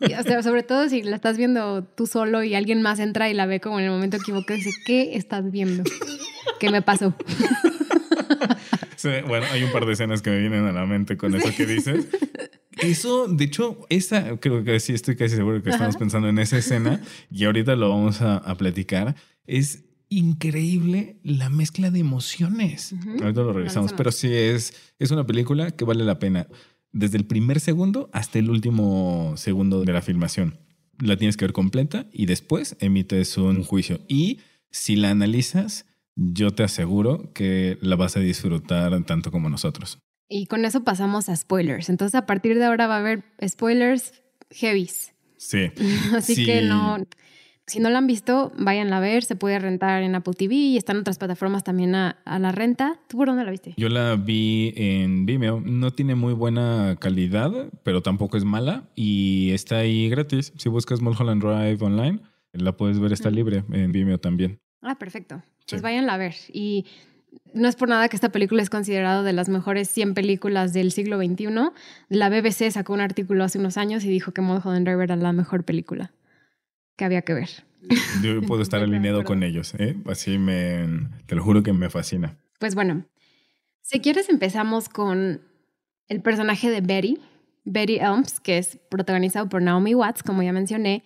[0.00, 3.34] O sea, sobre todo si la estás viendo tú solo y alguien más entra y
[3.34, 5.84] la ve como en el momento equivocado y dice, ¿qué estás viendo?
[6.58, 7.14] ¿Qué me pasó?
[9.26, 11.66] bueno, hay un par de escenas que me vienen a la mente con eso que
[11.66, 12.06] dices.
[12.78, 16.58] Eso, de hecho, esa, creo que sí estoy casi seguro que estamos pensando en esa
[16.58, 19.16] escena y ahorita lo vamos a, platicar.
[19.46, 22.94] Es increíble la mezcla de emociones.
[23.20, 26.46] Ahorita lo revisamos, pero sí es, es una película que vale la pena.
[26.92, 30.58] Desde el primer segundo hasta el último segundo de la filmación.
[30.98, 34.00] La tienes que ver completa y después emites un juicio.
[34.08, 35.86] Y si la analizas,
[36.16, 39.98] yo te aseguro que la vas a disfrutar tanto como nosotros.
[40.28, 41.88] Y con eso pasamos a spoilers.
[41.88, 45.12] Entonces, a partir de ahora va a haber spoilers heavies.
[45.36, 45.70] Sí.
[46.14, 46.98] Así que no.
[47.66, 49.22] Si no la han visto, váyanla a ver.
[49.22, 53.00] Se puede rentar en Apple TV y están otras plataformas también a, la renta.
[53.08, 53.74] ¿Tú por dónde la viste?
[53.76, 55.60] Yo la vi en Vimeo.
[55.60, 57.52] No tiene muy buena calidad,
[57.84, 58.88] pero tampoco es mala.
[58.96, 60.52] Y está ahí gratis.
[60.56, 62.20] Si buscas Mulholland Drive online,
[62.52, 64.60] la puedes ver, está libre en Vimeo también.
[64.82, 65.42] Ah, perfecto.
[65.68, 66.34] Pues váyanla a ver.
[66.52, 66.86] Y
[67.54, 70.92] no es por nada que esta película es considerada de las mejores 100 películas del
[70.92, 71.46] siglo XXI.
[72.08, 75.64] La BBC sacó un artículo hace unos años y dijo que Mulholland era la mejor
[75.64, 76.12] película
[76.96, 77.50] que había que ver.
[78.22, 79.96] Yo puedo estar alineado con ellos, ¿eh?
[80.06, 82.36] Así me, te lo juro que me fascina.
[82.58, 83.06] Pues bueno,
[83.80, 85.40] si quieres empezamos con
[86.08, 87.18] el personaje de Betty,
[87.64, 91.04] Betty Elms, que es protagonizado por Naomi Watts, como ya mencioné.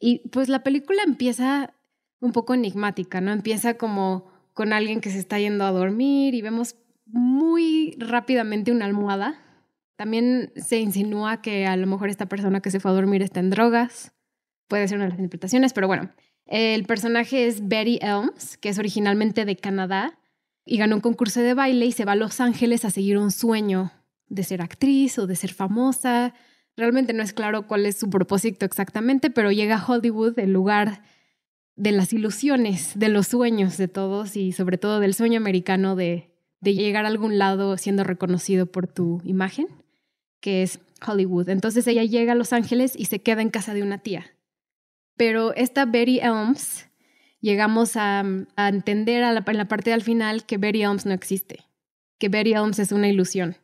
[0.00, 1.74] Y pues la película empieza
[2.20, 3.32] un poco enigmática, ¿no?
[3.32, 6.76] Empieza como con alguien que se está yendo a dormir y vemos
[7.06, 9.38] muy rápidamente una almohada.
[9.96, 13.40] También se insinúa que a lo mejor esta persona que se fue a dormir está
[13.40, 14.12] en drogas.
[14.68, 16.10] Puede ser una de las interpretaciones, pero bueno.
[16.46, 20.18] El personaje es Betty Elms, que es originalmente de Canadá
[20.64, 23.30] y ganó un concurso de baile y se va a Los Ángeles a seguir un
[23.30, 23.92] sueño
[24.28, 26.34] de ser actriz o de ser famosa.
[26.76, 31.02] Realmente no es claro cuál es su propósito exactamente, pero llega a Hollywood, el lugar
[31.78, 36.30] de las ilusiones, de los sueños de todos y sobre todo del sueño americano de,
[36.60, 39.68] de llegar a algún lado siendo reconocido por tu imagen,
[40.40, 41.48] que es Hollywood.
[41.48, 44.26] Entonces ella llega a Los Ángeles y se queda en casa de una tía.
[45.16, 46.88] Pero esta Betty Elms,
[47.40, 48.24] llegamos a,
[48.56, 51.64] entender en la parte del final que Betty Elms no existe,
[52.18, 53.56] que Betty Elms es una ilusión.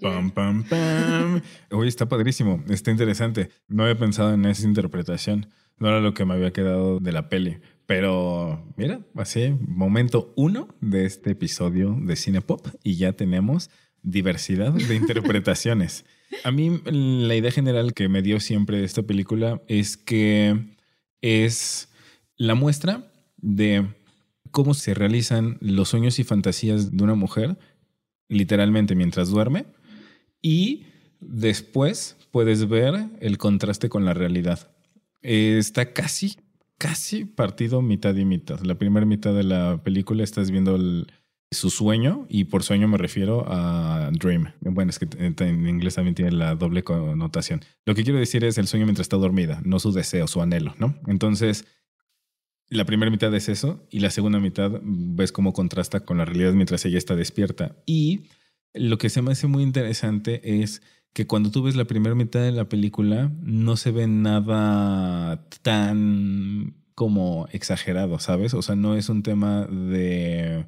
[0.00, 1.40] Pam, pam, pam.
[1.70, 3.50] Oye, está padrísimo, está interesante.
[3.68, 5.48] No había pensado en esa interpretación.
[5.78, 7.58] No era lo que me había quedado de la peli.
[7.86, 13.70] Pero mira, así, momento uno de este episodio de Cine Pop y ya tenemos
[14.02, 16.04] diversidad de interpretaciones.
[16.44, 20.76] A mí la idea general que me dio siempre esta película es que
[21.20, 21.88] es
[22.36, 23.86] la muestra de
[24.50, 27.58] cómo se realizan los sueños y fantasías de una mujer,
[28.34, 29.66] literalmente mientras duerme,
[30.42, 30.84] y
[31.20, 34.70] después puedes ver el contraste con la realidad.
[35.22, 36.36] Eh, está casi,
[36.76, 38.60] casi partido mitad y mitad.
[38.60, 40.78] La primera mitad de la película estás viendo
[41.50, 44.52] su sueño y por sueño me refiero a dream.
[44.60, 47.60] Bueno, es que en inglés también tiene la doble connotación.
[47.86, 50.74] Lo que quiero decir es el sueño mientras está dormida, no su deseo, su anhelo,
[50.78, 50.96] ¿no?
[51.06, 51.64] Entonces,
[52.68, 56.52] la primera mitad es eso y la segunda mitad ves cómo contrasta con la realidad
[56.52, 57.76] mientras ella está despierta.
[57.86, 58.28] Y
[58.72, 62.40] lo que se me hace muy interesante es que cuando tú ves la primera mitad
[62.40, 68.54] de la película no se ve nada tan como exagerado, ¿sabes?
[68.54, 70.66] O sea, no es un tema de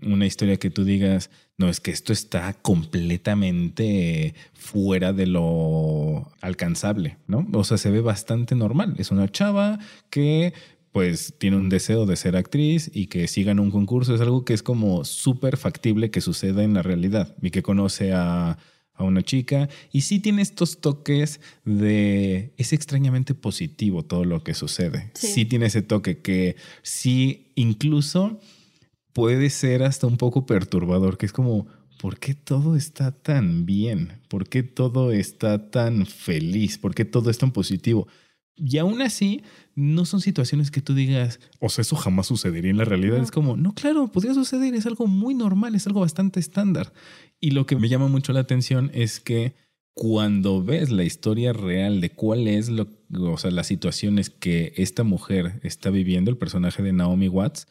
[0.00, 7.18] una historia que tú digas, no, es que esto está completamente fuera de lo alcanzable,
[7.26, 7.46] ¿no?
[7.52, 8.94] O sea, se ve bastante normal.
[8.98, 9.78] Es una chava
[10.10, 10.52] que
[10.92, 14.14] pues tiene un deseo de ser actriz y que siga en un concurso.
[14.14, 18.12] Es algo que es como súper factible que suceda en la realidad y que conoce
[18.12, 18.58] a
[18.98, 24.54] a una chica y sí tiene estos toques de es extrañamente positivo todo lo que
[24.54, 25.10] sucede.
[25.14, 25.46] Sí.
[25.46, 28.40] tiene ese toque que sí incluso
[29.12, 31.66] puede ser hasta un poco perturbador, que es como
[32.00, 34.20] ¿por qué todo está tan bien?
[34.28, 36.76] ¿Por qué todo está tan feliz?
[36.76, 38.08] ¿Por qué todo es tan positivo?
[38.58, 39.42] Y aún así,
[39.74, 43.18] no son situaciones que tú digas, o sea, eso jamás sucedería en la realidad.
[43.18, 46.92] Es como, no, claro, podría suceder, es algo muy normal, es algo bastante estándar.
[47.40, 49.54] Y lo que me llama mucho la atención es que
[49.94, 52.88] cuando ves la historia real de cuál es lo,
[53.20, 57.66] o sea, las situaciones que esta mujer está viviendo, el personaje de Naomi Watts,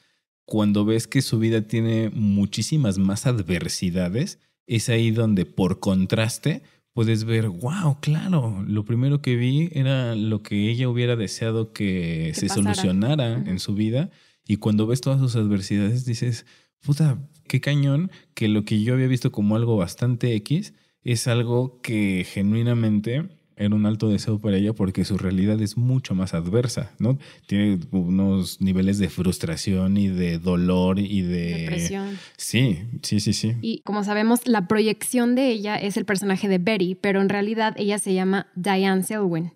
[0.45, 6.63] cuando ves que su vida tiene muchísimas más adversidades, es ahí donde por contraste
[6.97, 12.31] puedes ver, wow, claro, lo primero que vi era lo que ella hubiera deseado que,
[12.33, 14.09] se solucionara en su vida
[14.47, 16.47] y cuando ves todas sus adversidades dices,
[16.83, 21.81] puta, qué cañón que lo que yo había visto como algo bastante X es algo
[21.83, 26.91] que genuinamente era un alto deseo para ella porque su realidad es mucho más adversa,
[26.99, 27.17] ¿no?
[27.47, 31.55] Tiene unos niveles de frustración y de dolor y de...
[31.61, 32.17] Depresión.
[32.37, 33.55] Sí, sí, sí, sí.
[33.61, 37.73] Y como sabemos, la proyección de ella es el personaje de Betty, pero en realidad
[37.77, 39.53] ella se llama Diane Selwyn.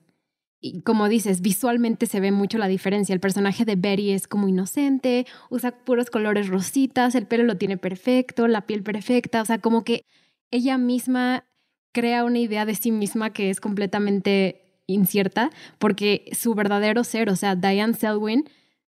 [0.60, 3.14] Y como dices, visualmente se ve mucho la diferencia.
[3.14, 7.78] El personaje de Betty es como inocente, usa puros colores rositas, el pelo lo tiene
[7.78, 10.06] perfecto, la piel perfecta, o sea, como que
[10.52, 11.46] ella misma
[11.92, 15.50] crea una idea de sí misma que es completamente incierta,
[15.80, 18.50] porque su verdadero ser, o sea, Diane Selwyn,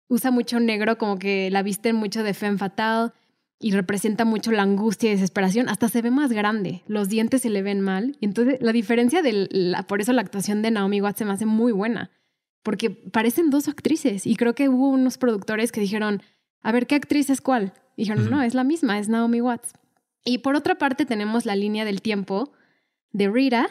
[0.08, 3.12] usa mucho negro, como que la visten mucho de femme fatale
[3.60, 7.50] y representa mucho la angustia y desesperación, hasta se ve más grande, los dientes se
[7.50, 11.02] le ven mal, y entonces la diferencia de la, por eso la actuación de Naomi
[11.02, 12.10] Watts se me hace muy buena,
[12.64, 16.22] porque parecen dos actrices, y creo que hubo unos productores que dijeron,
[16.62, 17.74] a ver, ¿qué actriz es cuál?
[17.96, 19.74] Y dijeron, no, es la misma, es Naomi Watts.
[20.24, 22.54] Y por otra parte tenemos la línea del tiempo,
[23.12, 23.68] de Rita,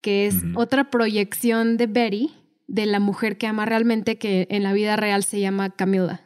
[0.00, 2.30] que es otra proyección de Betty,
[2.66, 6.22] de la mujer que ama realmente, que en la vida real se llama Camila.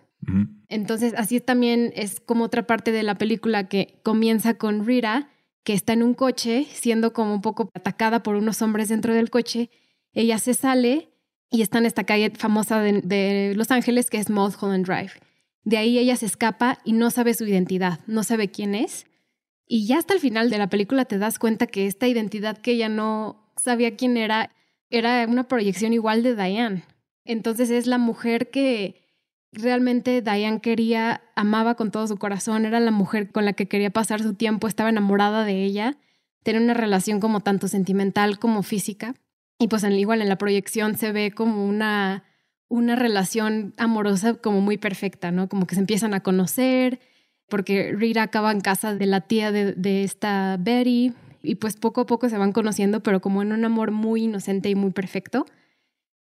[0.69, 5.29] Entonces, así también es como otra parte de la película que comienza con Rita,
[5.65, 9.31] que está en un coche, siendo como un poco atacada por unos hombres dentro del
[9.31, 9.71] coche.
[10.13, 11.11] Ella se sale
[11.51, 15.13] y está en esta calle famosa de, de Los Ángeles, que es Mulholland Drive.
[15.65, 19.07] De ahí ella se escapa y no sabe su identidad, no sabe quién es.
[19.75, 22.73] Y ya hasta el final de la película te das cuenta que esta identidad que
[22.73, 24.51] ella no sabía quién era,
[24.91, 26.85] era una proyección igual de Diane.
[27.25, 29.01] Entonces es la mujer que
[29.51, 33.89] realmente Diane quería, amaba con todo su corazón, era la mujer con la que quería
[33.89, 35.97] pasar su tiempo, estaba enamorada de ella,
[36.43, 39.15] tenía una relación como tanto sentimental como física.
[39.59, 42.25] Y pues igual en la proyección se ve como una,
[42.69, 45.49] una relación amorosa como muy perfecta, ¿no?
[45.49, 47.01] Como que se empiezan a conocer,
[47.53, 51.13] porque Rita acaba en casa de la tía de, esta Betty
[51.43, 54.71] y pues poco a poco se van conociendo, pero como en un amor muy inocente
[54.71, 55.45] y muy perfecto,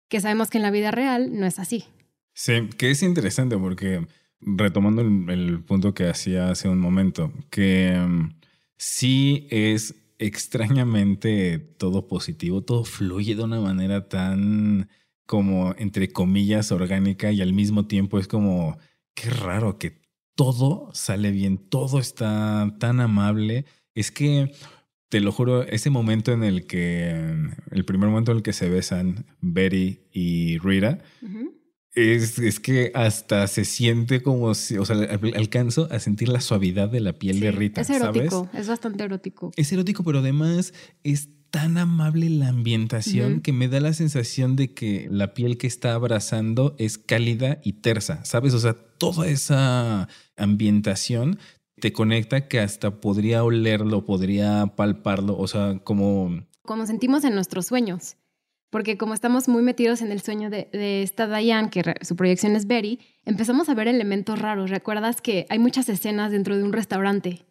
[0.09, 1.85] que sabemos que en la vida real no es así.
[2.33, 4.05] Sí, que es interesante porque
[4.41, 8.31] retomando el, punto que hacía hace un momento, que mm,
[8.75, 14.89] sí es extrañamente todo positivo, todo fluye de una manera tan
[15.25, 18.77] como entre comillas orgánica y al mismo tiempo es como
[19.13, 20.00] qué raro que
[20.41, 23.65] todo sale bien, todo está tan amable.
[23.93, 24.51] Es que,
[25.09, 27.35] te lo juro, ese momento en el que,
[27.69, 30.97] el primer momento en el que se besan Betty y Rita,
[31.93, 34.95] es, es, que hasta se siente como si, o sea,
[35.35, 37.81] alcanzo a sentir la suavidad de la piel de Rita.
[37.81, 39.51] Es erótico, es bastante erótico.
[39.57, 40.73] Es erótico, pero además
[41.03, 45.67] es tan amable la ambientación que me da la sensación de que la piel que
[45.67, 48.55] está abrazando es cálida y tersa, ¿sabes?
[48.55, 51.39] O sea, toda esa ambientación
[51.79, 56.45] te conecta que hasta podría olerlo, podría palparlo, o sea, como...
[56.61, 58.17] Como sentimos en nuestros sueños,
[58.69, 62.67] porque como estamos muy metidos en el sueño de, esta Diane, que su proyección es
[62.67, 64.69] Betty, empezamos a ver elementos raros.
[64.69, 67.43] ¿Recuerdas que hay muchas escenas dentro de un restaurante,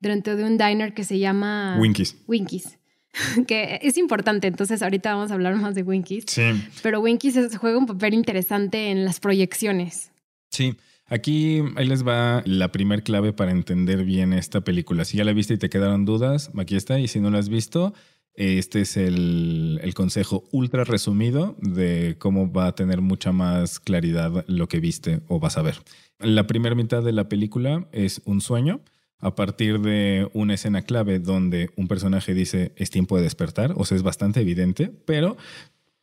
[0.00, 1.76] dentro de un diner que se llama...
[1.78, 2.16] Winkies.
[2.26, 2.78] Winkies
[3.46, 6.24] que es importante, entonces ahorita vamos a hablar más de Winkies.
[6.28, 6.44] Sí.
[6.82, 10.12] Pero Winkies juega un papel interesante en las proyecciones.
[10.50, 10.76] Sí.
[11.06, 15.06] Aquí ahí les va la primer clave para entender bien esta película.
[15.06, 17.00] Si ya la viste y te quedaron dudas, aquí está.
[17.00, 17.94] Y si no la has visto,
[18.34, 24.44] este es el, el, consejo ultra resumido de cómo va a tener mucha más claridad
[24.46, 25.76] lo que viste o vas a ver.
[26.18, 28.82] La primera mitad de la película es un sueño
[29.20, 33.84] a partir de una escena clave donde un personaje dice es tiempo de despertar, o
[33.84, 35.36] sea, es bastante evidente, pero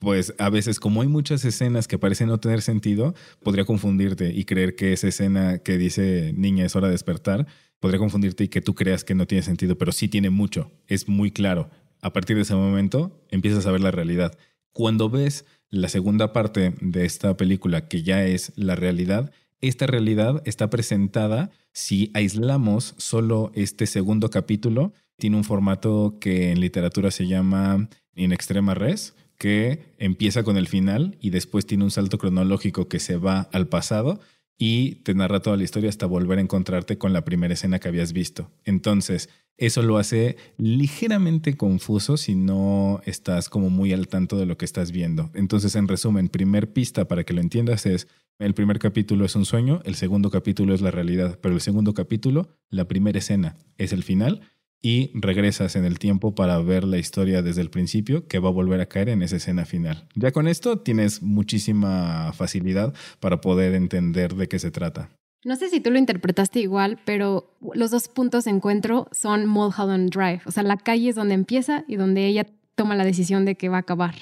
[0.06, 4.46] pues a veces como hay muchas escenas que parecen no tener sentido, podría confundirte y
[4.46, 7.48] creer que esa escena que dice niña es hora de despertar,
[7.80, 11.10] podría confundirte y que tú creas que no tiene sentido, pero sí tiene mucho, es
[11.10, 11.72] muy claro.
[12.04, 14.38] A partir de ese momento empiezas a ver la realidad.
[14.74, 20.44] Cuando ves la segunda parte de esta película, que ya es la realidad, esta realidad
[20.46, 24.94] está presentada si aislamos solo este segundo capítulo.
[25.18, 30.67] Tiene un formato que en literatura se llama in extrema res, que empieza con el
[30.67, 34.19] final y después tiene un salto cronológico que se va al pasado
[34.58, 37.89] y te narra toda la historia hasta volver a encontrarte con la primera escena que
[37.89, 38.52] habías visto.
[38.63, 44.57] Entonces, eso lo hace ligeramente confuso si no estás como muy al tanto de lo
[44.57, 45.30] que estás viendo.
[45.34, 48.07] Entonces, en resumen, primer pista para que lo entiendas es,
[48.38, 51.93] el primer capítulo es un sueño, el segundo capítulo es la realidad, pero el segundo
[51.93, 54.41] capítulo, la primera escena, es el final
[54.82, 58.53] y regresas en el tiempo para ver la historia desde el principio que va a
[58.53, 60.07] volver a caer en esa escena final.
[60.15, 65.09] Ya con esto tienes muchísima facilidad para poder entender de qué se trata.
[65.43, 70.09] No sé si tú lo interpretaste igual, pero los dos puntos de encuentro son Mulholland
[70.09, 70.41] Drive.
[70.45, 73.69] O sea, la calle es donde empieza y donde ella toma la decisión de que
[73.69, 74.15] va a acabar.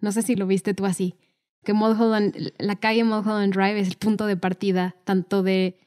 [0.00, 1.16] No sé si lo viste tú así.
[1.64, 5.78] Que Mulholland, la calle Mulholland Drive es el punto de partida tanto de,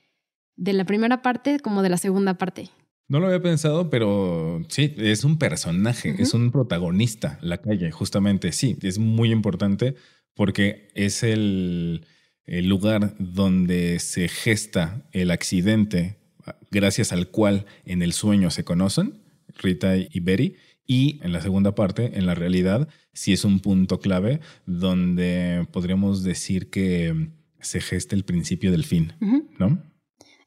[0.57, 2.69] de la primera parte como de la segunda parte.
[3.11, 8.51] No lo había pensado, pero sí, es un personaje, es un protagonista, la calle, justamente.
[8.53, 9.95] Sí, es muy importante
[10.33, 12.05] porque es el
[12.45, 16.17] el lugar donde se gesta el accidente
[16.69, 19.21] gracias al cual en el sueño se conocen,
[19.57, 20.55] Rita y Betty,
[20.85, 26.23] y en la segunda parte, en la realidad, sí es un punto clave donde podríamos
[26.23, 29.13] decir que se gesta el principio del fin,
[29.59, 29.81] ¿no?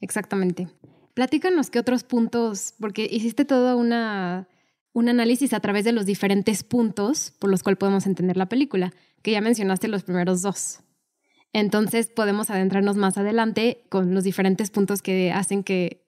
[0.01, 0.67] Exactamente.
[1.15, 3.93] Platícanos qué otros puntos, porque hiciste todo un
[5.09, 9.31] análisis a través de los diferentes puntos por los cuales podemos entender la película, que
[9.31, 10.81] ya mencionaste los primeros dos.
[11.53, 16.05] Entonces podemos adentrarnos más adelante con los diferentes puntos que hacen que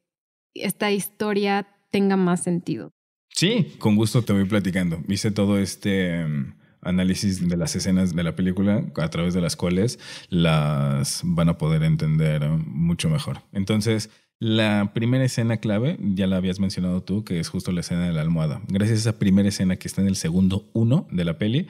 [0.54, 2.92] esta historia tenga más sentido.
[3.30, 5.02] Sí, con gusto te voy platicando.
[5.08, 9.56] Hice todo este em, análisis de las escenas de la película a través de las
[9.56, 13.44] cuales las van a poder entender mucho mejor.
[13.54, 14.10] Entonces,
[14.40, 18.14] la primera escena clave, ya la habías mencionado tú, que es justo la escena de
[18.14, 18.62] la almohada.
[18.68, 21.68] Gracias a esa primera escena que está en el segundo uno de la peli,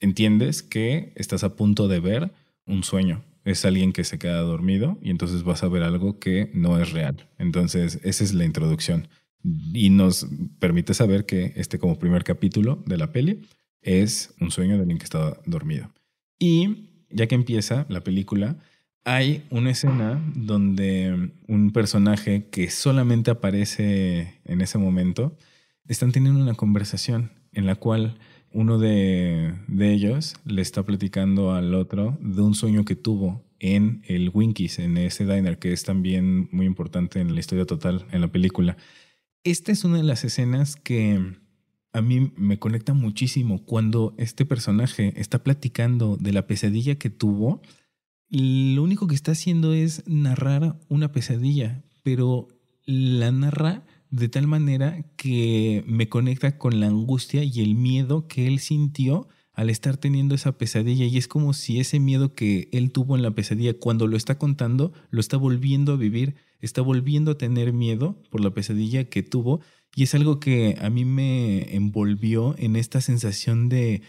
[0.00, 2.32] entiendes que estás a punto de ver
[2.66, 3.22] un sueño.
[3.44, 6.92] Es alguien que se queda dormido y entonces vas a ver algo que no es
[6.92, 7.28] real.
[7.38, 9.08] Entonces, esa es la introducción.
[9.72, 10.26] Y nos
[10.58, 13.46] permite saber que este como primer capítulo de la peli
[13.82, 15.92] es un sueño de alguien que está dormido.
[16.38, 18.58] Y ya que empieza la película,
[19.06, 25.38] hay una escena donde un personaje que solamente aparece en ese momento,
[25.86, 28.18] están teniendo una conversación en la cual
[28.52, 34.32] uno de, ellos le está platicando al otro de un sueño que tuvo en el
[34.34, 38.32] Winkies, en ese diner, que es también muy importante en la historia total, en la
[38.32, 38.76] película.
[39.44, 41.36] Esta es una de las escenas que
[41.92, 47.62] a mí me conecta muchísimo cuando este personaje está platicando de la pesadilla que tuvo.
[48.28, 52.48] Lo único que está haciendo es narrar una pesadilla, pero
[52.84, 58.46] la narra de tal manera que me conecta con la angustia y el miedo que
[58.46, 61.06] él sintió al estar teniendo esa pesadilla.
[61.06, 64.38] Y es como si ese miedo que él tuvo en la pesadilla cuando lo está
[64.38, 69.22] contando lo está volviendo a vivir, está volviendo a tener miedo por la pesadilla que
[69.22, 69.60] tuvo.
[69.94, 74.02] Y es algo que a mí me envolvió en esta sensación de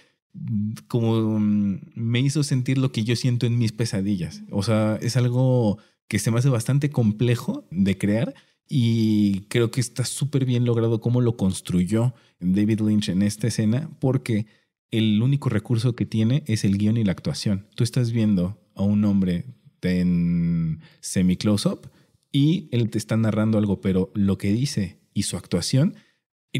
[0.88, 4.44] como mm, me hizo sentir lo que yo siento en mis pesadillas.
[4.52, 5.78] O sea, es algo
[6.08, 8.34] que se me hace bastante complejo de crear
[8.70, 13.90] y creo que está súper bien logrado cómo lo construyó David Lynch en esta escena,
[14.00, 14.46] porque
[14.92, 17.68] el único recurso que tiene es el guion y la actuación.
[17.76, 19.46] Tú estás viendo a un hombre
[19.82, 21.90] en semi-close-up
[22.32, 25.96] y él te está narrando algo, pero lo que dice y su actuación,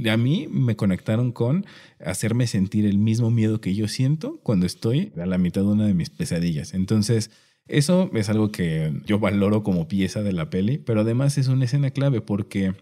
[0.10, 1.66] a mí me conectaron con
[2.00, 5.88] hacerme sentir el mismo miedo que yo siento cuando estoy a la mitad de una
[5.88, 6.74] de mis pesadillas.
[6.74, 7.32] Entonces,
[7.68, 11.66] eso es algo que yo valoro como pieza de la peli, pero además es una
[11.66, 12.74] escena clave porque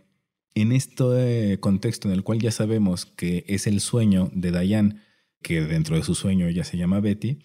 [0.53, 5.01] en este contexto en el cual ya sabemos que es el sueño de Diane,
[5.41, 7.39] que dentro de su sueño ella se llama Betty,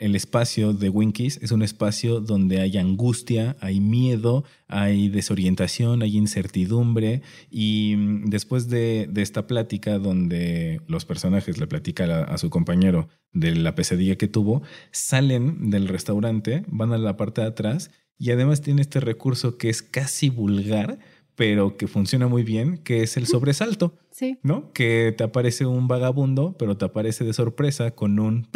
[0.00, 6.16] el espacio de Winkies es un espacio donde hay angustia, hay miedo, hay desorientación, hay
[6.16, 7.20] incertidumbre
[7.50, 13.08] y mm, después de, esta plática donde los personajes le platican a, a, su compañero
[13.32, 18.30] de la pesadilla que tuvo, salen del restaurante, van a la parte de atrás y
[18.30, 20.98] además tiene este recurso que es casi vulgar,
[21.34, 23.98] pero que funciona muy bien, que es el sobresalto.
[24.10, 24.38] Sí.
[24.42, 24.72] ¿No?
[24.72, 28.48] Que te aparece un vagabundo, pero te aparece de sorpresa con un,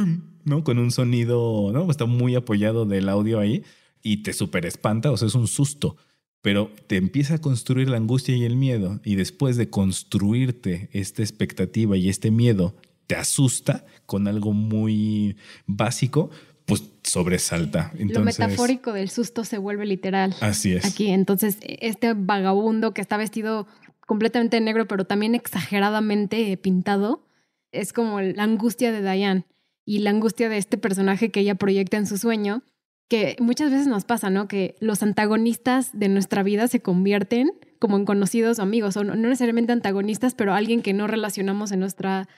[0.44, 0.64] ¿no?
[0.64, 1.90] Con un sonido, ¿no?
[1.90, 3.64] Está muy apoyado del audio ahí
[4.02, 5.96] y te super espanta, o sea, es un susto.
[6.42, 11.22] Pero te empieza a construir la angustia y el miedo, y después de construirte esta
[11.22, 12.74] expectativa y este miedo,
[13.06, 15.36] te asusta con algo muy
[15.66, 16.30] básico,
[16.66, 17.92] pues sobresalta.
[17.98, 20.34] Lo metafórico del susto se vuelve literal.
[20.40, 20.84] Así es.
[20.84, 23.66] Aquí, entonces, este vagabundo que está vestido
[24.06, 27.26] completamente negro, pero también exageradamente pintado,
[27.72, 29.46] es como la angustia de Diane
[29.84, 32.62] y la angustia de este personaje que ella proyecta en su sueño,
[33.08, 34.48] que muchas veces nos pasa, ¿no?
[34.48, 39.14] Que los antagonistas de nuestra vida se convierten como en conocidos o amigos, o no
[39.14, 42.28] necesariamente antagonistas, pero alguien que no relacionamos en nuestra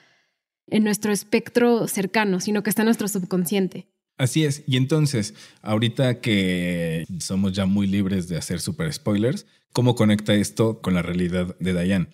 [0.69, 3.87] en nuestro espectro cercano, sino que está en nuestro subconsciente.
[4.17, 4.63] Así es.
[4.67, 10.81] Y entonces, ahorita que somos ya muy libres de hacer super spoilers, ¿cómo conecta esto
[10.81, 12.07] con la realidad de Diane?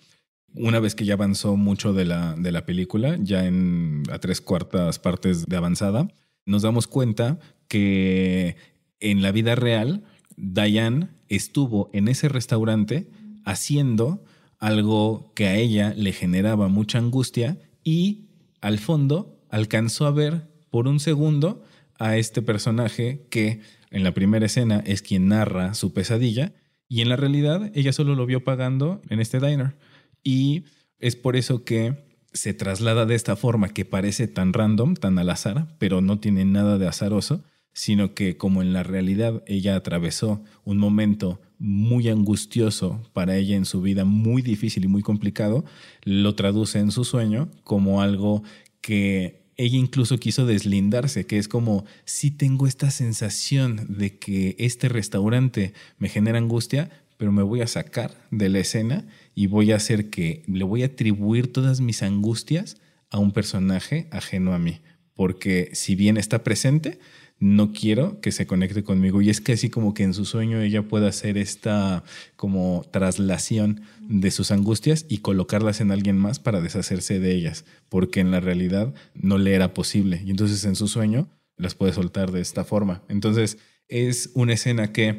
[0.54, 4.40] Una vez que ya avanzó mucho de la, de la película, ya en a tres
[4.40, 6.08] cuartas partes de avanzada,
[6.46, 7.38] nos damos cuenta
[7.68, 8.56] que
[9.00, 10.04] en la vida real,
[10.36, 13.08] Diane estuvo en ese restaurante
[13.44, 14.24] haciendo
[14.58, 18.28] algo que a ella le generaba mucha angustia y
[18.60, 21.62] al fondo alcanzó a ver por un segundo
[21.98, 26.54] a este personaje que en la primera escena es quien narra su pesadilla
[26.88, 29.76] y en la realidad ella solo lo vio pagando en este diner.
[30.24, 30.64] Y
[30.98, 32.02] es por eso que
[32.32, 36.44] se traslada de esta forma que parece tan random, tan al azar, pero no tiene
[36.44, 43.02] nada de azaroso, sino que como en la realidad ella atravesó un momento muy angustioso
[43.12, 45.64] para ella en su vida, muy difícil y muy complicado,
[46.02, 48.42] lo traduce en su sueño como algo
[48.80, 54.88] que ella incluso quiso deslindarse, que es como si tengo esta sensación de que este
[54.88, 59.76] restaurante me genera angustia, pero me voy a sacar de la escena y voy a
[59.76, 62.76] hacer que le voy a atribuir todas mis angustias
[63.10, 64.80] a un personaje ajeno a mí,
[65.14, 66.98] porque si bien está presente,
[67.38, 69.20] no quiero que se conecte conmigo.
[69.20, 72.04] Y es que así como que en su sueño ella pueda hacer esta
[72.36, 78.20] como traslación de sus angustias y colocarlas en alguien más para deshacerse de ellas, porque
[78.20, 80.22] en la realidad no le era posible.
[80.24, 83.02] Y entonces en su sueño las puede soltar de esta forma.
[83.08, 83.58] Entonces
[83.88, 85.18] es una escena que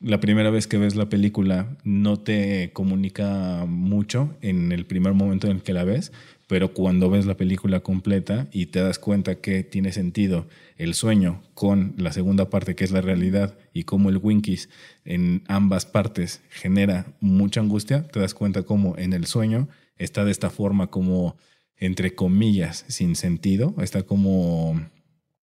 [0.00, 5.46] la primera vez que ves la película no te comunica mucho en el primer momento
[5.46, 6.12] en el que la ves,
[6.46, 11.42] pero cuando ves la película completa y te das cuenta que tiene sentido el sueño
[11.54, 14.68] con la segunda parte que es la realidad y cómo el Winkies
[15.04, 20.30] en ambas partes genera mucha angustia, te das cuenta cómo en el sueño está de
[20.30, 21.36] esta forma como
[21.78, 24.80] entre comillas sin sentido, está como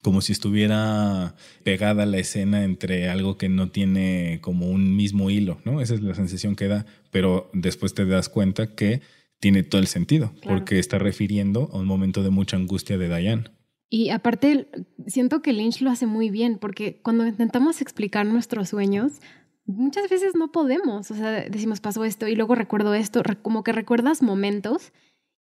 [0.04, 1.34] como si estuviera
[1.64, 5.82] pegada la escena entre algo que no tiene como un mismo hilo, ¿no?
[5.82, 9.02] Esa es la sensación que da, pero después te das cuenta que
[9.40, 13.46] tiene todo el sentido, porque está refiriendo a un momento de mucha angustia de Diane.
[13.90, 14.68] Y aparte,
[15.08, 19.22] siento que Lynch lo hace muy bien, porque cuando intentamos explicar nuestros sueños,
[19.66, 23.72] muchas veces no podemos, o sea, decimos pasó esto y luego recuerdo esto, como que
[23.72, 24.92] recuerdas momentos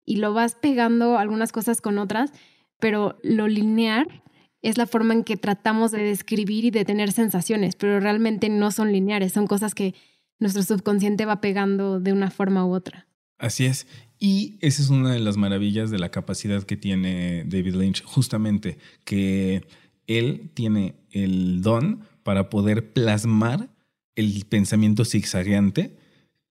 [0.05, 2.33] y lo vas pegando algunas cosas con otras,
[2.79, 4.22] pero lo lineal
[4.63, 8.71] es la forma en que tratamos de describir y de tener sensaciones, pero realmente no
[8.71, 9.95] son lineares, son cosas que
[10.39, 13.07] nuestro subconsciente va pegando de una forma u otra.
[13.39, 13.87] Así es.
[14.19, 18.79] Y esa es una de las maravillas de la capacidad que tiene David Lynch, justamente
[19.05, 19.67] que
[20.07, 23.69] él tiene el don para poder plasmar
[24.15, 25.97] el pensamiento zigzagueante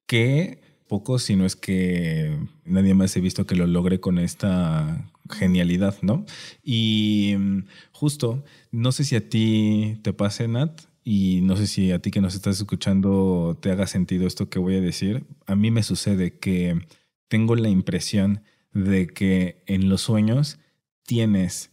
[0.06, 5.10] que poco, si no es que nadie más he visto que lo logre con esta
[5.32, 6.26] genialidad, ¿no?
[6.64, 11.92] Y mm, justo, no sé si a ti te pase, Nat, y no sé si
[11.92, 15.26] a ti que nos estás escuchando te haga sentido esto que voy a decir.
[15.48, 16.80] A mí me sucede que
[17.28, 20.60] tengo la impresión de que en los sueños
[21.06, 21.72] tienes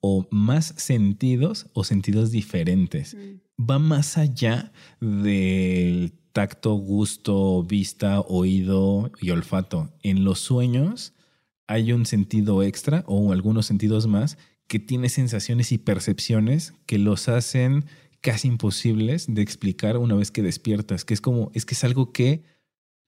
[0.00, 3.14] o más sentidos o sentidos diferentes.
[3.14, 3.64] Mm.
[3.70, 9.92] Va más allá del tacto, gusto, vista, oído y olfato.
[10.02, 11.14] En los sueños
[11.68, 17.28] hay un sentido extra o algunos sentidos más que tiene sensaciones y percepciones que los
[17.28, 17.84] hacen
[18.20, 22.12] casi imposibles de explicar una vez que despiertas, que es como, es que es algo
[22.12, 22.42] que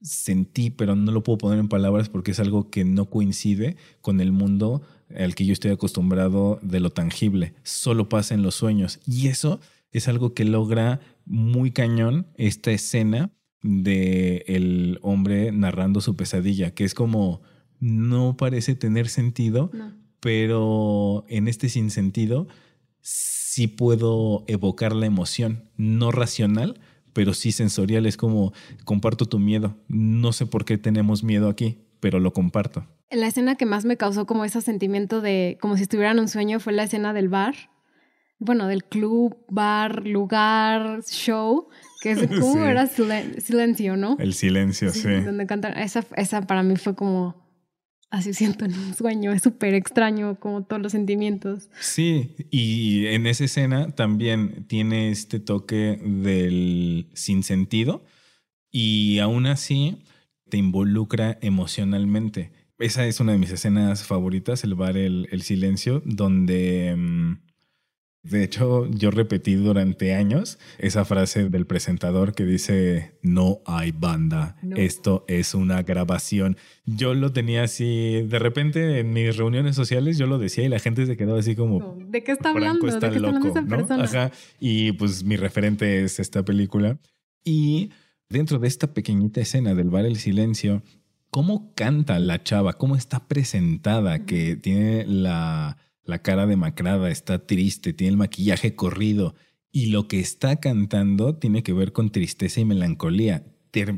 [0.00, 4.20] sentí, pero no lo puedo poner en palabras porque es algo que no coincide con
[4.20, 4.82] el mundo
[5.14, 7.54] al que yo estoy acostumbrado de lo tangible.
[7.62, 9.00] Solo pasa en los sueños.
[9.06, 13.32] Y eso es algo que logra muy cañón esta escena
[13.62, 17.42] de el hombre narrando su pesadilla, que es como
[17.80, 19.70] no parece tener sentido,
[20.20, 22.46] pero en este sinsentido
[23.00, 26.80] sí puedo evocar la emoción, no racional,
[27.12, 28.06] pero sí sensorial.
[28.06, 28.52] Es como
[28.84, 29.76] comparto tu miedo.
[29.88, 32.86] No sé por qué tenemos miedo aquí, pero lo comparto.
[33.10, 36.28] La escena que más me causó como ese sentimiento de como si estuviera en un
[36.28, 37.56] sueño fue la escena del bar
[38.40, 41.68] bueno, del club, bar, lugar, show,
[42.00, 44.16] que es como era silencio, ¿no?
[44.18, 45.20] El silencio, sí.
[45.20, 45.78] Donde cantan.
[45.78, 47.36] Esa, esa para mí fue como,
[48.10, 51.70] así siento en un sueño, es súper extraño, como todos los sentimientos.
[51.80, 58.04] Sí, y en esa escena también tiene este toque del sinsentido
[58.70, 60.02] y aún así
[60.48, 62.52] te involucra emocionalmente.
[62.78, 66.94] Esa es una de mis escenas favoritas, el bar, el, el silencio, donde...
[66.96, 67.49] Mm,
[68.22, 74.56] de hecho, yo repetí durante años esa frase del presentador que dice, no hay banda,
[74.76, 76.58] esto es una grabación.
[76.84, 80.80] Yo lo tenía así, de repente en mis reuniones sociales yo lo decía y la
[80.80, 81.96] gente se quedaba así como...
[81.98, 82.86] ¿De qué está hablando?
[82.86, 84.30] ¿De qué loco, está hablando Ajá.
[84.58, 86.98] Y pues mi referente es esta película.
[87.42, 87.90] Y
[88.28, 90.82] dentro de esta pequeñita escena del bar El Silencio,
[91.30, 95.78] cómo canta la chava, cómo está presentada, que tiene la,
[96.10, 99.34] la cara demacrada, está triste, tiene el maquillaje corrido
[99.72, 103.46] y lo que está cantando tiene que ver con tristeza y melancolía.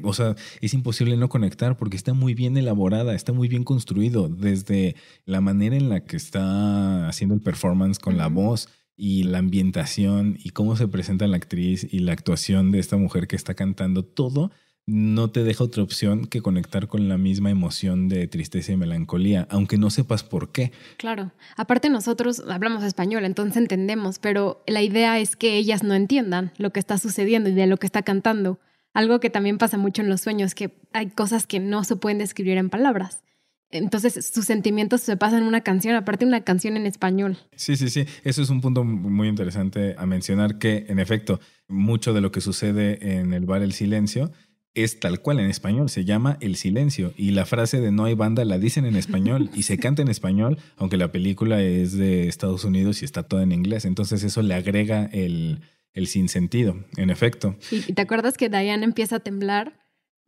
[0.02, 4.28] O sea, es imposible no conectar porque está muy bien elaborada, está muy bien construido,
[4.28, 9.38] desde la manera en la que está haciendo el performance con la voz y la
[9.38, 13.54] ambientación y cómo se presenta la actriz y la actuación de esta mujer que está
[13.54, 14.50] cantando, todo
[14.86, 19.46] no te deja otra opción que conectar con la misma emoción de tristeza y melancolía,
[19.50, 20.72] aunque no sepas por qué.
[20.96, 21.32] Claro.
[21.56, 26.72] Aparte nosotros hablamos español, entonces entendemos, pero la idea es que ellas no entiendan lo
[26.72, 28.58] que está sucediendo y de lo que está cantando.
[28.92, 32.18] Algo que también pasa mucho en los sueños, que hay cosas que no se pueden
[32.18, 33.22] describir en palabras.
[33.70, 37.38] Entonces sus sentimientos se pasan en una canción, aparte una canción en español.
[37.56, 38.04] Sí, sí, sí.
[38.22, 42.42] Eso es un punto muy interesante a mencionar que, en efecto, mucho de lo que
[42.42, 44.30] sucede en el bar El Silencio
[44.74, 48.14] es tal cual en español, se llama El Silencio y la frase de no hay
[48.14, 52.28] banda la dicen en español y se canta en español, aunque la película es de
[52.28, 55.60] Estados Unidos y está toda en inglés, entonces eso le agrega el,
[55.92, 57.56] el sinsentido, en efecto.
[57.70, 59.78] ¿Y te acuerdas que Diane empieza a temblar?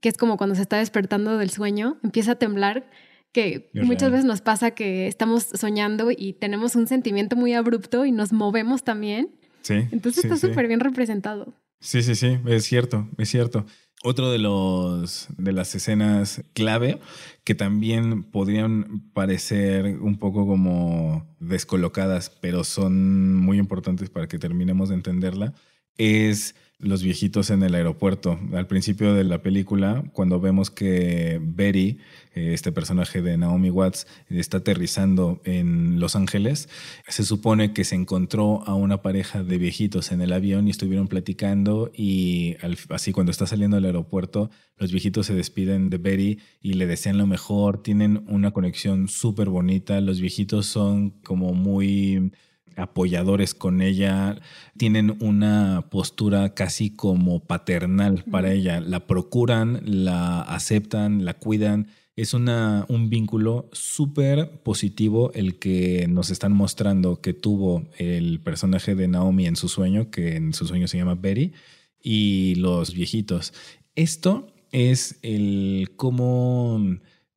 [0.00, 2.90] Que es como cuando se está despertando del sueño, empieza a temblar,
[3.32, 8.12] que muchas veces nos pasa que estamos soñando y tenemos un sentimiento muy abrupto y
[8.12, 9.34] nos movemos también.
[9.62, 9.74] Sí.
[9.90, 11.54] Entonces está súper bien representado.
[11.80, 13.66] Sí, sí, sí, es cierto, es cierto.
[14.02, 17.00] Otro de los de las escenas clave
[17.42, 24.90] que también podrían parecer un poco como descolocadas, pero son muy importantes para que terminemos
[24.90, 25.54] de entenderla,
[25.96, 28.38] es los viejitos en el aeropuerto.
[28.52, 31.98] Al principio de la película, cuando vemos que Betty,
[32.34, 36.68] eh, este personaje de Naomi Watts, está aterrizando en Los Ángeles,
[37.08, 41.08] se supone que se encontró a una pareja de viejitos en el avión y estuvieron
[41.08, 42.56] platicando y
[42.90, 47.18] así cuando está saliendo del aeropuerto, los viejitos se despiden de Betty y le desean
[47.18, 52.32] lo mejor, tienen una conexión súper bonita, los viejitos son como muy
[52.76, 54.40] apoyadores con ella,
[54.76, 61.88] tienen una postura casi como paternal para ella, la procuran, la aceptan, la cuidan.
[62.16, 68.94] Es una, un vínculo súper positivo el que nos están mostrando que tuvo el personaje
[68.94, 71.52] de Naomi en su sueño, que en su sueño se llama Betty,
[72.00, 73.52] y los viejitos.
[73.96, 76.80] Esto es el cómo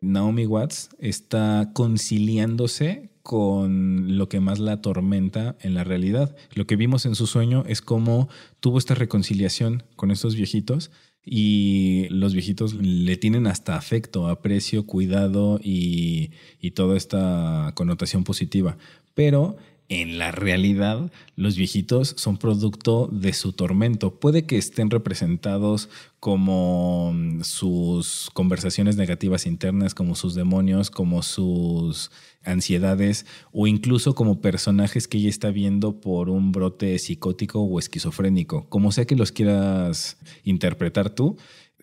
[0.02, 6.34] Naomi Watts está conciliándose con lo que más la atormenta en la realidad.
[6.54, 8.30] Lo que vimos en su sueño es cómo
[8.62, 10.92] tuvo esta reconciliación con estos viejitos
[11.26, 18.78] y los viejitos le tienen hasta afecto, aprecio, cuidado y, y toda esta connotación positiva.
[19.14, 19.58] Pero
[19.90, 24.20] en la realidad los viejitos son producto de su tormento.
[24.20, 32.12] Puede que estén representados como mm, sus conversaciones negativas internas, como sus demonios, como sus
[32.44, 38.68] ansiedades o incluso como personajes que ella está viendo por un brote psicótico o esquizofrénico.
[38.70, 41.38] Como sea que los quieras interpretar tú,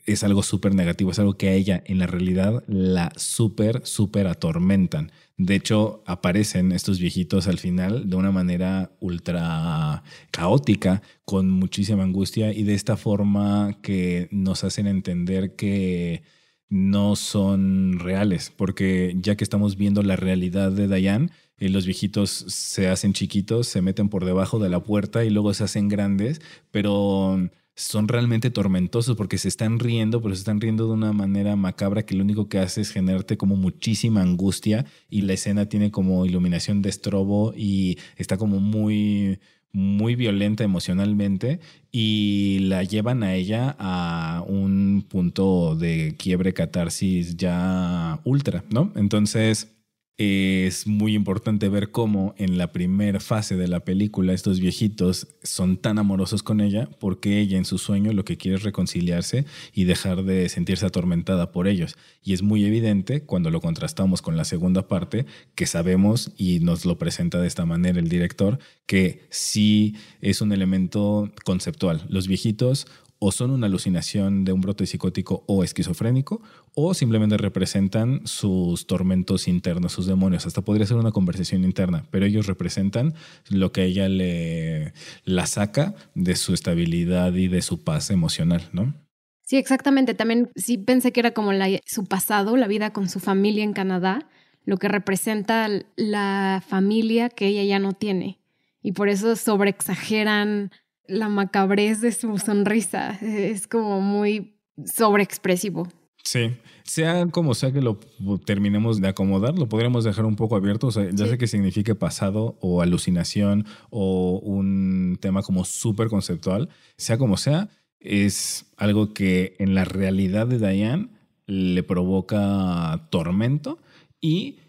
[0.07, 4.27] es algo súper negativo, es algo que a ella en la realidad la súper, súper
[4.27, 5.11] atormentan.
[5.37, 12.53] De hecho, aparecen estos viejitos al final de una manera ultra caótica, con muchísima angustia
[12.53, 16.23] y de esta forma que nos hacen entender que
[16.69, 22.31] no son reales, porque ya que estamos viendo la realidad de Diane, eh, los viejitos
[22.31, 26.41] se hacen chiquitos, se meten por debajo de la puerta y luego se hacen grandes,
[26.71, 31.57] pero son realmente tormentosos porque se están riendo, pero se están riendo de una manera
[31.57, 35.91] macabra que lo único que hace es generarte como muchísima angustia y la escena tiene
[35.91, 39.41] como iluminación de estrobo y está como muy
[39.75, 41.59] muy violenta emocionalmente
[41.91, 48.93] y la llevan a ella a un punto de quiebre catarsis ya ultra, ¿no?
[48.95, 49.74] Entonces,
[50.17, 55.77] es muy importante ver cómo en la primera fase de la película estos viejitos son
[55.77, 59.85] tan amorosos con ella porque ella en su sueño lo que quiere es reconciliarse y
[59.85, 61.97] dejar de sentirse atormentada por ellos.
[62.23, 66.85] Y es muy evidente cuando lo contrastamos con la segunda parte que sabemos y nos
[66.85, 72.05] lo presenta de esta manera el director que sí es un elemento conceptual.
[72.09, 72.87] Los viejitos
[73.27, 76.43] o son una alucinación de un brote psicótico o esquizofrénico,
[76.75, 80.45] o simplemente representan sus tormentos internos, sus demonios.
[80.45, 83.15] Hasta podría ser una conversación interna, pero ellos representan
[83.49, 84.93] lo que ella le
[85.25, 88.93] la saca de su estabilidad y de su paz emocional, ¿no?
[89.41, 90.13] Sí, exactamente.
[90.13, 91.53] También sí pensé que era como
[91.87, 94.29] su pasado, la vida con su familia en Canadá,
[94.67, 95.67] lo que representa
[95.97, 98.39] la familia que ella ya no tiene.
[98.83, 100.73] Y por eso sobreexageran
[101.07, 103.19] la macabrez de su sonrisa.
[103.21, 105.89] Es como muy sobreexpresivo.
[106.25, 107.99] Sí, sea como sea que lo
[108.47, 111.95] terminemos de acomodar, lo podríamos dejar un poco abierto, o sea, ya sé que signifique
[111.95, 117.69] pasado o alucinación o un tema como súper conceptual, sea como sea,
[118.01, 121.09] es algo que en la realidad de Diane
[121.47, 123.79] le provoca tormento
[124.19, 124.61] y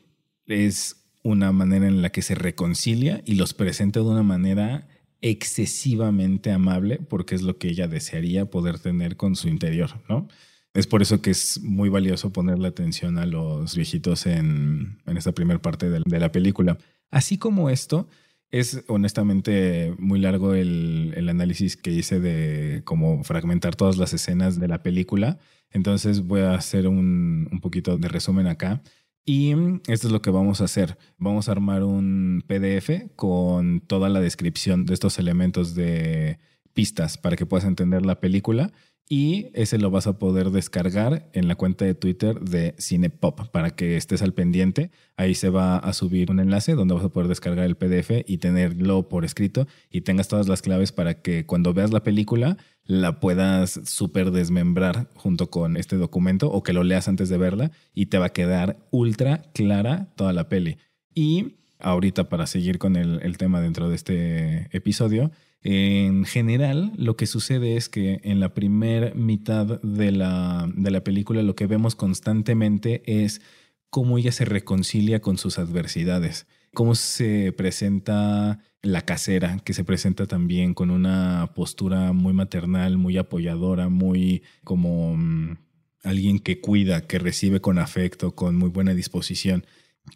[0.48, 4.88] es una manera en la que se reconcilia y los presenta de una manera
[5.28, 10.28] excesivamente amable porque es lo que ella desearía poder tener con su interior, ¿no?
[10.76, 15.60] Es por eso que es muy valioso ponerle atención a los viejitos en, esta primera
[15.60, 16.78] parte de, la película.
[17.10, 18.08] Así como esto,
[18.52, 24.68] es honestamente muy largo el, análisis que hice de cómo fragmentar todas las escenas de
[24.68, 25.40] la película.
[25.72, 28.84] Entonces voy a hacer un, un poquito de resumen acá.
[29.26, 29.54] Y
[29.88, 30.98] esto es lo que vamos a hacer.
[31.18, 36.38] Vamos a armar un PDF con toda la descripción de estos elementos de
[36.74, 38.72] pistas para que puedas entender la película
[39.08, 43.70] y ese lo vas a poder descargar en la cuenta de Twitter de Cinepop para
[43.70, 44.90] que estés al pendiente.
[45.16, 48.40] Ahí se va a subir un enlace donde vas a poder descargar el PDF y
[48.40, 53.20] tenerlo por escrito y tengas todas las claves para que cuando veas la película la
[53.20, 58.08] puedas súper desmembrar junto con este documento o que lo leas antes de verla y
[58.08, 60.78] te va a quedar ultra clara toda la peli.
[61.14, 65.32] Y ahorita para seguir con el, el tema dentro de este episodio,
[65.68, 71.04] en general, lo que sucede es que en la primera mitad de la, de la
[71.04, 73.42] película lo que vemos constantemente es
[73.90, 76.46] cómo ella se reconcilia con sus adversidades,
[76.76, 83.18] cómo se presenta la casera, que se presenta también con una postura muy maternal, muy
[83.18, 85.58] apoyadora, muy como mm,
[86.04, 89.66] alguien que cuida, que recibe con afecto, con muy buena disposición,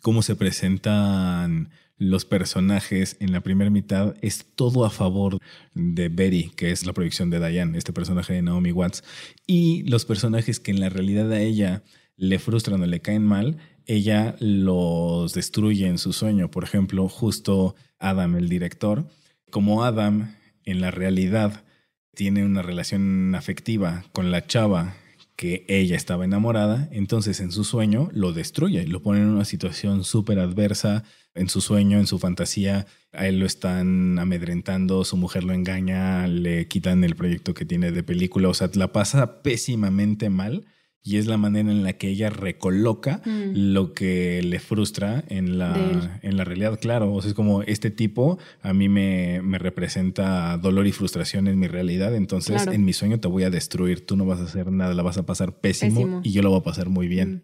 [0.03, 5.37] cómo se presentan los personajes en la primera mitad es todo a favor
[5.75, 9.03] de Betty, que es la proyección de Diane, este personaje de Naomi Watts,
[9.45, 11.83] y los personajes que en la realidad a ella
[12.15, 16.49] le frustran o le caen mal, ella los destruye en su sueño.
[16.49, 19.09] Por ejemplo, justo Adam, el director,
[19.51, 21.65] como Adam en la realidad
[22.15, 24.95] tiene una relación afectiva con la chava
[25.39, 30.03] que ella estaba enamorada, entonces en su sueño lo destruye, lo pone en una situación
[30.03, 35.45] súper adversa, en su sueño, en su fantasía, a él lo están amedrentando, su mujer
[35.45, 40.29] lo engaña, le quitan el proyecto que tiene de película, o sea, la pasa pésimamente
[40.29, 40.65] mal
[41.01, 43.51] y es la manera en la que ella recoloca mm.
[43.53, 46.79] lo que le frustra en la, en la realidad.
[46.79, 51.47] Claro, o sea, es como este tipo a mí me, me representa dolor y frustración
[51.47, 54.43] en mi realidad, entonces en mi sueño te voy a destruir, tú no vas a
[54.43, 57.33] hacer nada, la vas a pasar pésimo, y yo lo voy a pasar muy bien.
[57.33, 57.41] Mm.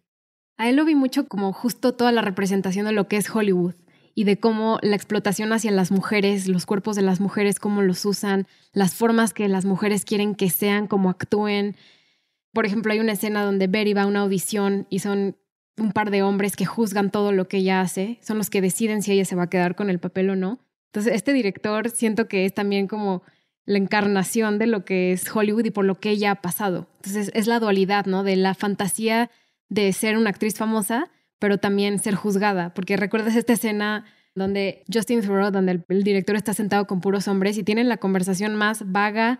[0.58, 3.76] A él lo vi mucho como justo toda la representación de lo que es Hollywood
[4.14, 8.06] y de cómo la explotación hacia las mujeres, los cuerpos de las mujeres, cómo los
[8.06, 11.76] usan, las formas que las mujeres quieren que sean, cómo actúen
[12.56, 15.36] por ejemplo, hay una escena donde Betty va a una audición y son
[15.78, 19.03] un par de hombres que juzgan todo lo que ella hace, son los que deciden
[19.03, 20.60] si ella se va a quedar con el papel o no.
[20.88, 23.24] Entonces, este director siento que es también como
[23.66, 26.88] la encarnación de lo que es Hollywood y por lo que ella ha pasado.
[26.95, 28.24] Entonces, es la dualidad, ¿no?
[28.24, 29.30] De la fantasía
[29.68, 35.20] de ser una actriz famosa, pero también ser juzgada, porque recuerdas esta escena donde Justin
[35.20, 38.89] Theroux, donde el, el director está sentado con puros hombres y tienen la conversación más
[38.93, 39.39] vaga,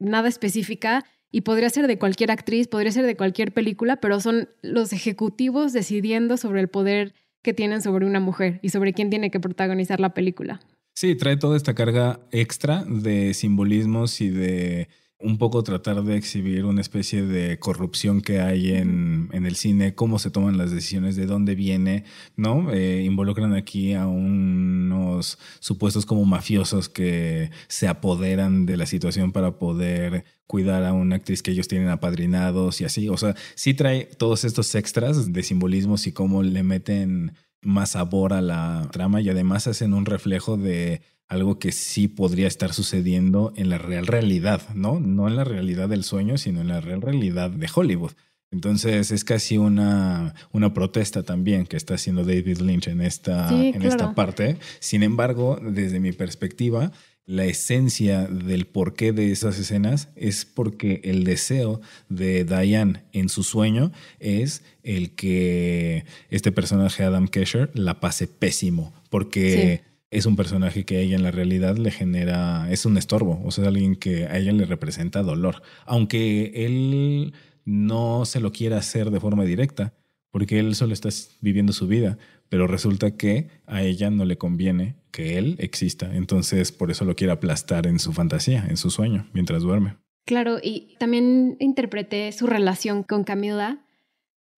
[0.00, 4.48] nada específica, y podría ser de cualquier actriz, podría ser de cualquier película, pero son
[4.62, 9.30] los ejecutivos decidiendo sobre el poder que tienen sobre una mujer y sobre quién tiene
[9.30, 10.60] que protagonizar la película.
[10.94, 14.88] Sí, trae toda esta carga extra de simbolismos y de
[15.20, 19.94] un poco tratar de exhibir una especie de corrupción que hay en, en el cine,
[19.94, 22.04] cómo se toman las decisiones, de dónde viene,
[22.36, 22.70] ¿no?
[22.72, 29.58] Eh, involucran aquí a unos supuestos como mafiosos que se apoderan de la situación para
[29.58, 33.08] poder cuidar a una actriz que ellos tienen apadrinados y así.
[33.08, 38.32] O sea, sí trae todos estos extras de simbolismos y cómo le meten más sabor
[38.32, 43.52] a la trama y además hacen un reflejo de algo que sí podría estar sucediendo
[43.56, 44.98] en la real realidad, ¿no?
[44.98, 48.12] No en la realidad del sueño, sino en la real realidad de Hollywood.
[48.50, 53.82] Entonces es casi una, una protesta también que está haciendo David Lynch en esta, en
[53.82, 54.56] esta parte.
[54.80, 56.90] Sin embargo, desde mi perspectiva,
[57.26, 63.42] la esencia del porqué de esas escenas es porque el deseo de Diane en su
[63.42, 70.84] sueño es el que este personaje Adam Kesher la pase pésimo, porque es un personaje
[70.84, 73.96] que a ella en la realidad le genera, es un estorbo, o sea, es alguien
[73.96, 77.34] que a ella le representa dolor, aunque él
[77.64, 79.94] no se lo quiera hacer de forma directa,
[80.30, 81.08] porque él solo está
[81.40, 86.72] viviendo su vida, pero resulta que a ella no le conviene que él exista, entonces
[86.72, 89.96] por eso lo quiere aplastar en su fantasía, en su sueño, mientras duerme.
[90.24, 93.78] Claro, y también interpreté su relación con Camila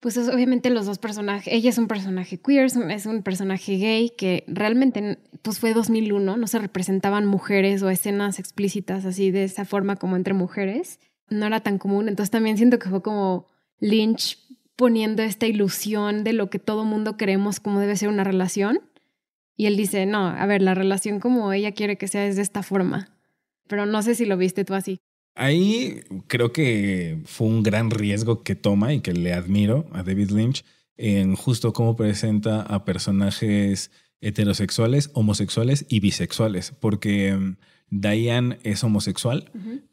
[0.01, 4.43] Pues obviamente los dos personajes, ella es un personaje queer, es un personaje gay que
[4.47, 9.97] realmente pues fue 2001, no se representaban mujeres o escenas explícitas así de esa forma
[9.97, 10.99] como entre mujeres,
[11.29, 13.45] no era tan común, entonces también siento que fue como
[13.79, 14.39] Lynch
[14.75, 18.81] poniendo esta ilusión de lo que todo mundo creemos como debe ser una relación.
[19.55, 22.41] Y él dice, no, a ver, la relación como ella quiere que sea es de
[22.41, 23.15] esta forma,
[23.67, 24.99] pero no sé si lo viste tú así.
[25.35, 30.31] Ahí creo que fue un gran riesgo que toma y que le admiro a David
[30.31, 30.65] Lynch
[30.97, 37.55] en justo cómo presenta a personajes heterosexuales, homosexuales y bisexuales, porque mm,
[37.89, 39.51] Diane es homosexual,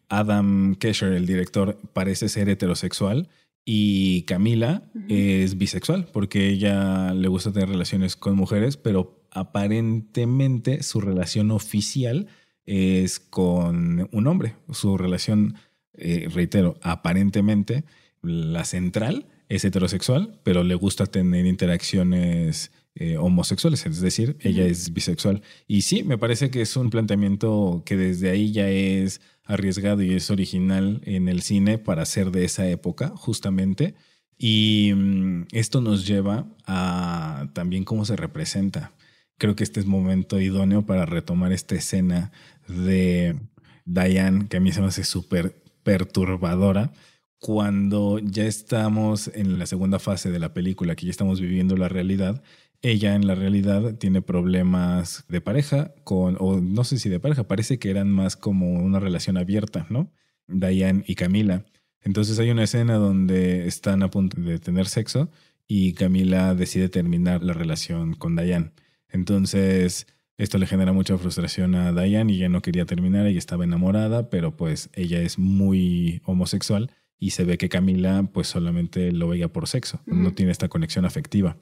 [0.09, 3.28] Adam Kesher, el director, parece ser heterosexual
[3.64, 11.01] y Camila es bisexual, porque ella le gusta tener relaciones con mujeres, pero aparentemente su
[11.01, 12.28] relación oficial
[12.68, 14.56] es con un hombre.
[14.70, 15.56] Su relación,
[15.94, 17.84] eh, reitero, aparentemente
[18.22, 24.92] la central es heterosexual, pero le gusta tener interacciones eh, homosexuales, es decir, ella es
[24.92, 25.42] bisexual.
[25.66, 30.14] Y sí, me parece que es un planteamiento que desde ahí ya es arriesgado y
[30.14, 33.94] es original en el cine para ser de esa época, justamente.
[34.36, 38.92] Y mm, esto nos lleva a también cómo se representa.
[39.38, 42.32] Creo que este es momento idóneo para retomar esta escena
[42.68, 43.36] de
[43.84, 46.92] Diane, que a mí se me hace súper perturbadora,
[47.38, 51.88] cuando ya estamos en la segunda fase de la película, que ya estamos viviendo la
[51.88, 52.42] realidad,
[52.82, 57.48] ella en la realidad tiene problemas de pareja con, o no sé si de pareja,
[57.48, 60.12] parece que eran más como una relación abierta, ¿no?
[60.46, 61.64] Diane y Camila.
[62.02, 65.30] Entonces hay una escena donde están a punto de tener sexo
[65.66, 68.72] y Camila decide terminar la relación con Diane.
[69.08, 70.06] Entonces
[70.39, 74.30] esto le genera mucha frustración a Diane y ella no quería terminar, ella estaba enamorada,
[74.30, 79.53] pero pues ella es muy homosexual y se ve que Camila pues solamente lo veía
[79.53, 81.57] por sexo, no tiene esta conexión afectiva,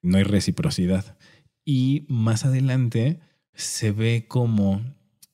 [0.00, 1.18] no hay reciprocidad.
[1.64, 3.20] Y más adelante
[3.52, 4.82] se ve como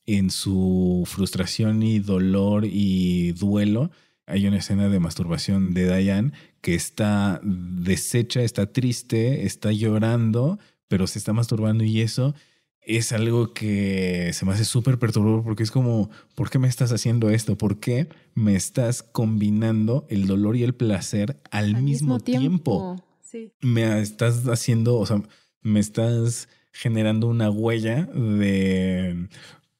[0.05, 3.91] en su frustración y dolor y duelo,
[4.25, 11.07] hay una escena de masturbación de Diane que está deshecha, está triste, está llorando, pero
[11.07, 12.35] se está masturbando y eso
[12.89, 16.91] es algo que se me hace súper perturbador porque es como, ¿por qué me estás
[16.91, 17.55] haciendo esto?
[17.55, 22.95] ¿Por qué me estás combinando el dolor y el placer al, mismo, tiempo?
[23.61, 25.21] Me estás haciendo, o sea,
[25.61, 29.29] me estás generando una huella de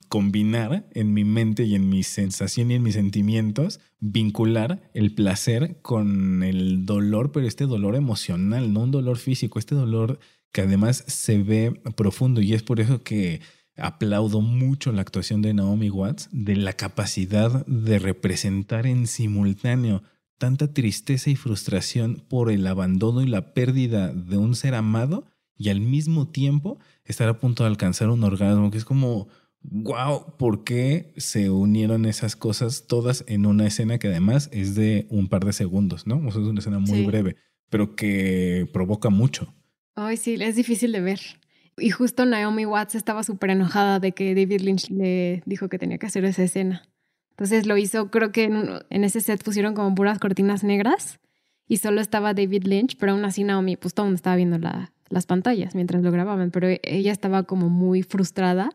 [0.08, 5.82] combinar en mi mente y en mi sensación y en mis sentimientos, vincular el placer
[5.82, 10.20] con el dolor, pero este dolor emocional, no un dolor físico, este dolor
[10.52, 13.42] que además se ve profundo y es por eso que
[13.78, 20.04] aplaudo mucho la actuación de Naomi Watts, de la capacidad de representar en simultáneo
[20.38, 25.26] tanta tristeza y frustración por el abandono y la pérdida de un ser amado
[25.58, 29.28] y al mismo tiempo estar a punto de alcanzar un orgasmo, que es como,
[29.62, 35.06] wow, ¿por qué se unieron esas cosas todas en una escena que además es de
[35.10, 36.18] un par de segundos, ¿no?
[36.26, 37.36] O sea, es una escena muy breve,
[37.70, 39.54] pero que provoca mucho.
[40.02, 41.20] Ay, sí, es difícil de ver.
[41.78, 45.98] Y justo Naomi Watts estaba súper enojada de que David Lynch le dijo que tenía
[45.98, 46.84] que hacer esa escena.
[47.32, 51.20] Entonces lo hizo, creo que en, ese set pusieron como puras cortinas negras
[51.68, 54.58] y solo estaba David Lynch, pero aún así Naomi, pues todo estaba viendo
[55.10, 58.70] las pantallas mientras lo grababan, pero ella estaba como muy frustrada.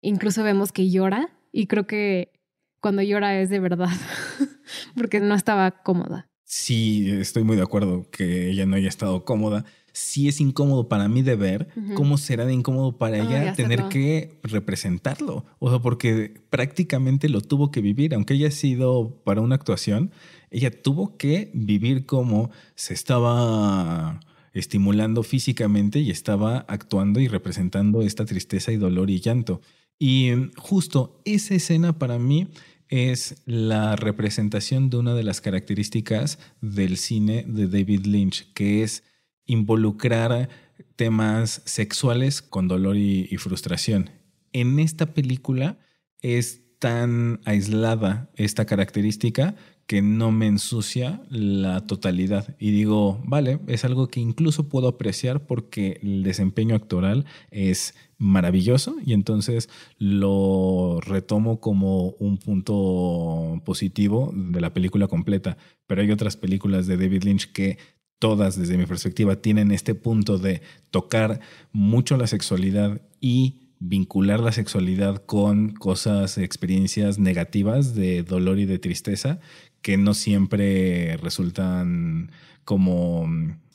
[0.00, 2.32] Incluso vemos que llora y creo que
[2.80, 3.90] cuando llora es de verdad,
[4.96, 6.28] porque no estaba cómoda.
[6.44, 11.08] Sí, estoy muy de acuerdo que ella no haya estado cómoda sí es incómodo para
[11.08, 15.44] mí de ver, ¿cómo será de incómodo para ella tener que representarlo?
[15.58, 20.10] O sea, porque prácticamente lo tuvo que vivir, aunque haya sido para una actuación,
[20.50, 24.20] ella tuvo que vivir como se estaba
[24.54, 29.60] estimulando físicamente y estaba actuando y representando esta tristeza y dolor y llanto.
[29.98, 32.48] Y justo esa escena para mí
[32.88, 39.04] es la representación de una de las características del cine de David Lynch, que es
[39.46, 40.48] involucrar
[40.96, 44.10] temas sexuales con dolor y, frustración.
[44.52, 45.78] En esta película
[46.20, 49.54] es tan aislada esta característica
[49.86, 52.56] que no me ensucia la totalidad.
[52.58, 58.96] Y digo, vale, es algo que incluso puedo apreciar porque el desempeño actoral es maravilloso
[59.04, 59.68] y entonces
[59.98, 65.56] lo retomo como un punto positivo de la película completa.
[65.86, 67.78] Pero hay otras películas de David Lynch que
[68.22, 70.62] todas desde mi perspectiva tienen este punto de
[70.92, 71.40] tocar
[71.72, 78.78] mucho la sexualidad y vincular la sexualidad con cosas, experiencias negativas de dolor y de
[78.78, 79.40] tristeza
[79.80, 82.30] que no siempre resultan
[82.64, 83.26] como...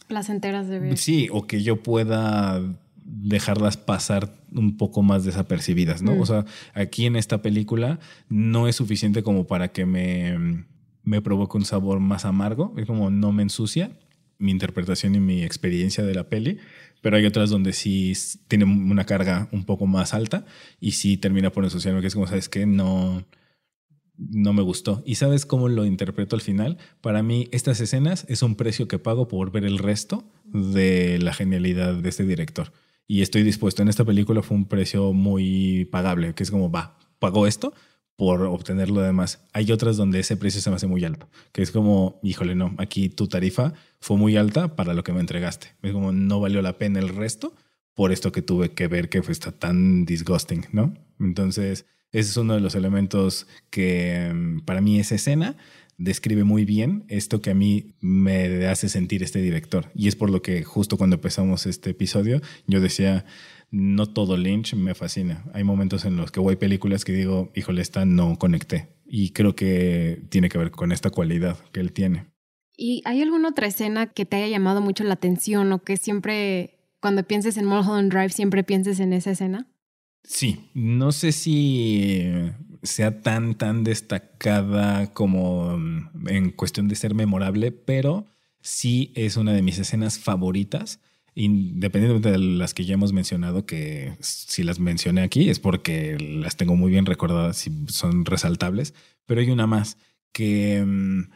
[0.07, 0.97] Placenteras de ver.
[0.97, 2.61] Sí, o que yo pueda
[3.03, 6.15] dejarlas pasar un poco más desapercibidas, ¿no?
[6.15, 6.21] Mm.
[6.21, 10.63] O sea, aquí en esta película no es suficiente como para que me,
[11.03, 13.91] me provoque un sabor más amargo, es como no me ensucia
[14.39, 16.57] mi interpretación y mi experiencia de la peli,
[17.01, 18.13] pero hay otras donde sí
[18.47, 20.45] tiene una carga un poco más alta
[20.79, 22.65] y sí termina por ensuciarme, que es como, ¿sabes qué?
[22.65, 23.25] No,
[24.17, 25.03] no me gustó.
[25.05, 26.77] ¿Y sabes cómo lo interpreto al final?
[27.01, 31.33] Para mí, estas escenas es un precio que pago por ver el resto de la
[31.33, 32.73] genialidad de este director.
[33.07, 33.81] Y estoy dispuesto.
[33.81, 37.73] En esta película fue un precio muy pagable, que es como, va, pago esto
[38.17, 39.45] por obtener lo demás.
[39.53, 42.75] Hay otras donde ese precio se me hace muy alto, que es como, híjole, no,
[42.79, 45.67] aquí tu tarifa fue muy alta para lo que me entregaste.
[45.83, 47.53] Es como, no valió la pena el resto
[47.93, 50.93] por esto que tuve que ver que fue está tan disgusting, ¿no?
[51.19, 55.55] Entonces, ese es uno de los elementos que mm, para mí esa escena
[55.97, 59.91] describe muy bien esto que a mí me hace sentir este director.
[59.95, 63.25] Y es por lo que justo cuando empezamos este episodio, yo decía,
[63.69, 65.43] no todo Lynch me fascina.
[65.53, 68.89] Hay momentos en los que hay películas que digo, híjole, esta no conecté.
[69.05, 72.27] Y creo que tiene que ver con esta cualidad que él tiene.
[72.75, 76.79] ¿Y hay alguna otra escena que te haya llamado mucho la atención o que siempre,
[76.99, 79.67] cuando pienses en Mulholland Drive, siempre pienses en esa escena?
[80.23, 82.23] Sí, no sé si
[82.83, 88.27] sea tan, tan destacada como mm, en cuestión de ser memorable, pero
[88.61, 90.99] sí es una de mis escenas favoritas,
[91.37, 96.57] independientemente de las que ya hemos mencionado, que si las mencioné aquí es porque las
[96.57, 98.95] tengo muy bien recordadas y son resaltables,
[99.27, 99.97] pero hay una más
[100.31, 101.29] que mm,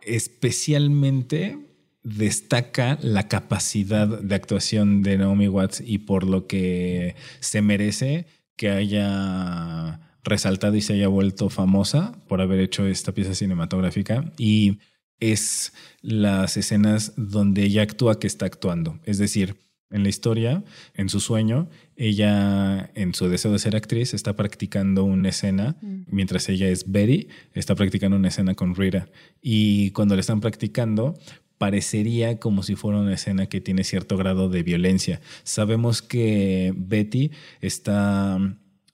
[0.00, 1.58] especialmente
[2.02, 8.26] destaca la capacidad de actuación de Naomi Watts y por lo que se merece
[8.56, 14.32] que haya resaltado y se haya vuelto famosa por haber hecho esta pieza cinematográfica.
[14.38, 14.78] Y
[15.20, 18.98] es las escenas donde ella actúa que está actuando.
[19.04, 19.56] Es decir,
[19.90, 25.04] en la historia, en su sueño, ella, en su deseo de ser actriz, está practicando
[25.04, 26.04] una escena, Mm.
[26.06, 29.08] mientras ella es Betty, está practicando una escena con Rita.
[29.42, 31.14] Y cuando le están practicando,
[31.58, 35.20] parecería como si fuera una escena que tiene cierto grado de violencia.
[35.44, 38.38] Sabemos que Betty está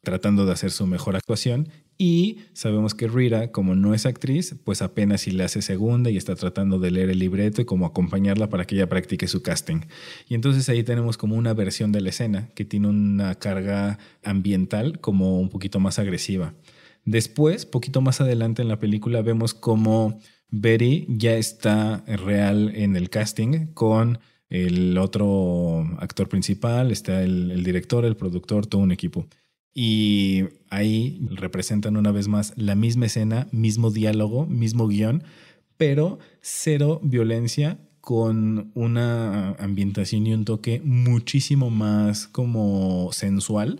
[0.02, 1.68] tratando de hacer su mejor actuación
[2.01, 6.16] y sabemos que Rita, como no es actriz, pues apenas si le hace segunda y
[6.16, 9.80] está tratando de leer el libreto y como acompañarla para que ella practique su casting.
[10.28, 15.01] Y entonces ahí tenemos como una versión de la escena que tiene una carga ambiental
[15.01, 16.55] como un poquito más agresiva.
[17.05, 20.20] Después, poquito más adelante en la película, vemos como
[20.51, 24.20] Betty ya está real en el casting con
[24.51, 29.26] el otro actor principal, está el director, el productor, todo un equipo.
[29.81, 35.22] Y ahí representan una vez más la misma escena, mismo diálogo, mismo guion,
[35.76, 43.79] pero cero violencia con una ambientación y un toque muchísimo más como sensual,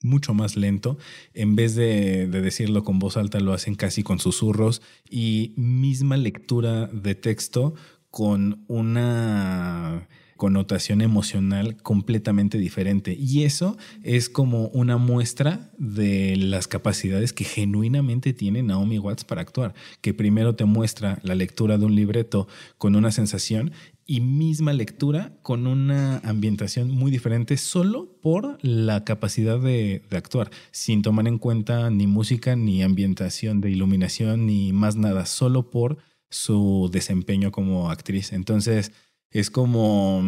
[0.00, 0.96] mucho más lento.
[1.32, 4.80] En vez de, de, decirlo con voz alta, lo hacen casi con susurros
[5.10, 7.74] y misma lectura de texto
[8.12, 10.06] con una
[10.44, 13.16] connotación emocional completamente diferente.
[13.18, 19.40] Y eso es como una muestra de las capacidades que genuinamente tiene Naomi Watts para
[19.40, 19.72] actuar,
[20.02, 23.72] que primero te muestra la lectura de un libreto con una sensación
[24.04, 30.50] y misma lectura con una ambientación muy diferente solo por la capacidad de, de, actuar,
[30.72, 35.96] sin tomar en cuenta ni música, ni ambientación de iluminación, ni más nada, solo por
[36.28, 38.34] su desempeño como actriz.
[38.34, 38.92] Entonces,
[39.34, 40.22] es como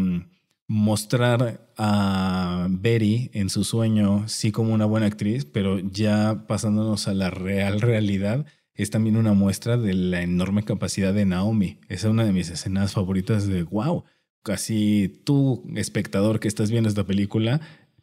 [0.66, 7.14] mostrar a Betty en su sueño, sí como una buena actriz, pero ya pasándonos a
[7.14, 11.78] la real realidad, es también una muestra de la enorme capacidad de Naomi.
[11.88, 14.04] Esa es una de mis escenas favoritas de wow.
[14.42, 17.60] Casi tú, espectador que estás viendo esta película,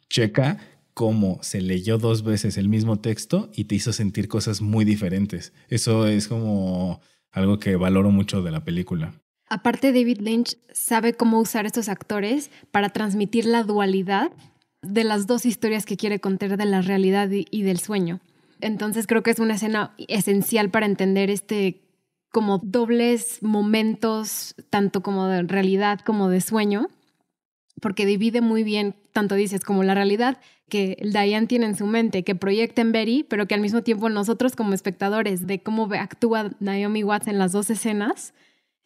[0.08, 0.58] checa
[0.94, 5.52] cómo se leyó dos veces el mismo texto y te hizo sentir cosas muy diferentes.
[5.68, 7.00] Eso es como
[7.30, 9.14] algo que valoro mucho de la película.
[9.54, 14.32] Aparte, David Lynch sabe cómo usar estos actores para transmitir la dualidad
[14.82, 18.18] de las dos historias que quiere contar de la realidad y del sueño.
[18.60, 21.82] Entonces creo que es una escena esencial para entender este
[22.32, 26.88] como dobles momentos, tanto como de realidad como de sueño,
[27.80, 32.24] porque divide muy bien, tanto dices, como la realidad que Diane tiene en su mente,
[32.24, 36.50] que proyecta en Betty, pero que al mismo tiempo nosotros como espectadores de cómo actúa
[36.58, 38.34] Naomi Watts en las dos escenas,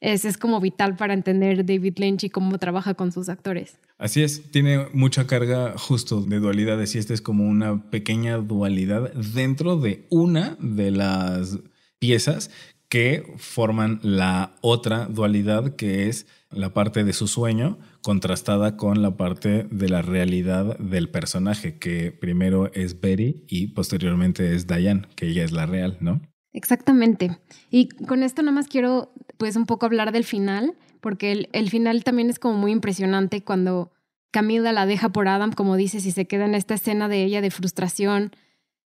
[0.00, 3.78] es, es como vital para entender David Lynch y cómo trabaja con sus actores.
[3.98, 9.12] Así es, tiene mucha carga justo de dualidades y esta es como una pequeña dualidad
[9.12, 11.58] dentro de una de las
[11.98, 12.50] piezas
[12.88, 19.16] que forman la otra dualidad que es la parte de su sueño contrastada con la
[19.16, 25.26] parte de la realidad del personaje, que primero es Betty y posteriormente es Diane, que
[25.28, 26.22] ella es la real, ¿no?
[26.52, 27.38] Exactamente.
[27.70, 32.04] Y con esto nada más quiero pues un poco hablar del final, porque el, final
[32.04, 33.92] también es como muy impresionante cuando
[34.30, 37.40] Camila la deja por Adam, como dices, y se queda en esta escena de ella
[37.40, 38.32] de frustración,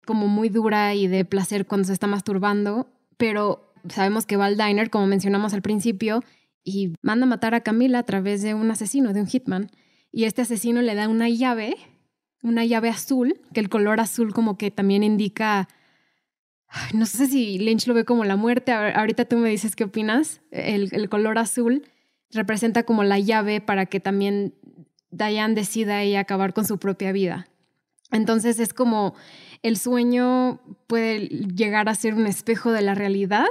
[0.06, 4.58] como muy dura y de placer cuando se está masturbando, pero sabemos que va al
[4.58, 6.24] diner, como mencionamos al principio,
[6.64, 9.70] y manda a matar a Camila a través de un asesino, de un hitman.
[10.12, 11.76] Y este asesino le da una llave,
[12.42, 15.68] una llave azul, que el color azul como que también indica
[16.94, 20.42] no sé si Lynch lo ve como la muerte, ahorita tú me dices qué opinas,
[20.52, 21.88] el, color azul
[22.32, 24.54] representa como la llave para que también
[25.12, 27.48] Diane decida ella acabar con su propia vida.
[28.12, 29.16] Entonces es como
[29.64, 33.48] el sueño puede llegar a ser un espejo de la realidad,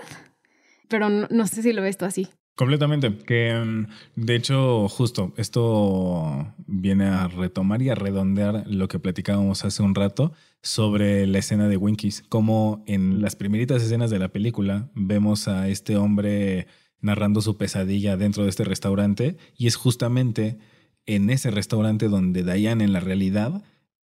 [0.88, 2.28] pero no sé si lo ves tú así.
[2.56, 3.14] Completamente.
[3.18, 3.86] Que mm,
[4.16, 9.94] de hecho, justo esto viene a retomar y a redondear lo que platicábamos hace un
[9.94, 10.32] rato
[10.66, 12.24] sobre la escena de Winkies.
[12.28, 16.66] Como en las primeritas escenas de la película vemos a este hombre
[17.00, 20.58] narrando su pesadilla dentro de este restaurante y es justamente
[21.06, 23.62] en ese restaurante donde Diane en la realidad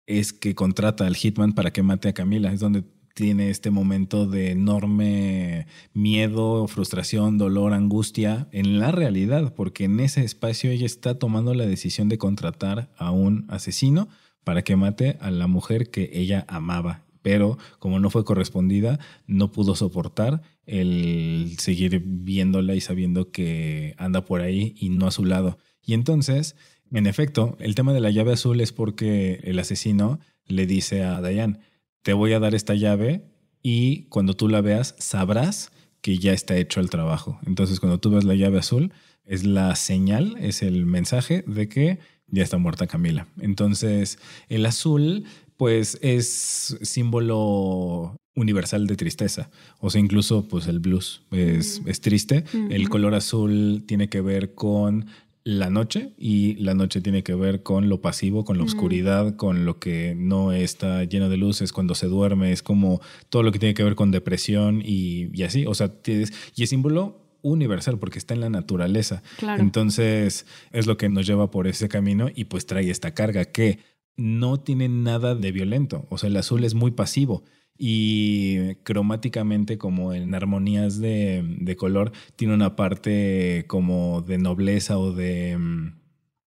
[0.05, 2.51] es que contrata al hitman para que mate a Camila.
[2.51, 2.83] Es donde
[3.15, 10.25] tiene este momento de enorme miedo, frustración, dolor, angustia en la realidad, porque en ese
[10.25, 14.09] espacio ella está tomando la decisión de contratar a un asesino
[14.49, 17.05] para que mate a la mujer que ella amaba.
[17.21, 24.25] Pero como no fue correspondida, no pudo soportar el seguir viéndola y sabiendo que anda
[24.25, 25.59] por ahí y no a su lado.
[25.85, 26.55] Y entonces,
[26.91, 31.21] en efecto, el tema de la llave azul es porque el asesino le dice a
[31.21, 31.59] Diane,
[32.01, 33.29] te voy a dar esta llave
[33.61, 35.71] y cuando tú la veas sabrás
[36.01, 37.39] que ya está hecho el trabajo.
[37.45, 38.93] Entonces cuando tú ves la llave azul
[39.25, 41.99] es la señal, es el mensaje de que
[42.31, 43.27] ya está muerta Camila.
[43.39, 45.25] Entonces el azul
[45.57, 49.49] pues es símbolo universal de tristeza.
[49.79, 52.45] O sea, incluso pues el blues es, es triste.
[52.69, 55.07] El color azul tiene que ver con
[55.43, 59.65] la noche y la noche tiene que ver con lo pasivo, con la oscuridad, con
[59.65, 63.59] lo que no está lleno de luces, cuando se duerme, es como todo lo que
[63.59, 68.33] tiene que ver con depresión y, así, o sea, y es símbolo universal porque está
[68.33, 69.23] en la naturaleza.
[69.57, 73.79] Entonces es lo que nos lleva por ese camino y pues trae esta carga que
[74.17, 77.43] no tiene nada de violento, o sea, el azul es muy pasivo
[77.81, 85.57] y cromáticamente como en armonías de, color tiene una parte como de nobleza o de
[85.57, 85.95] mm,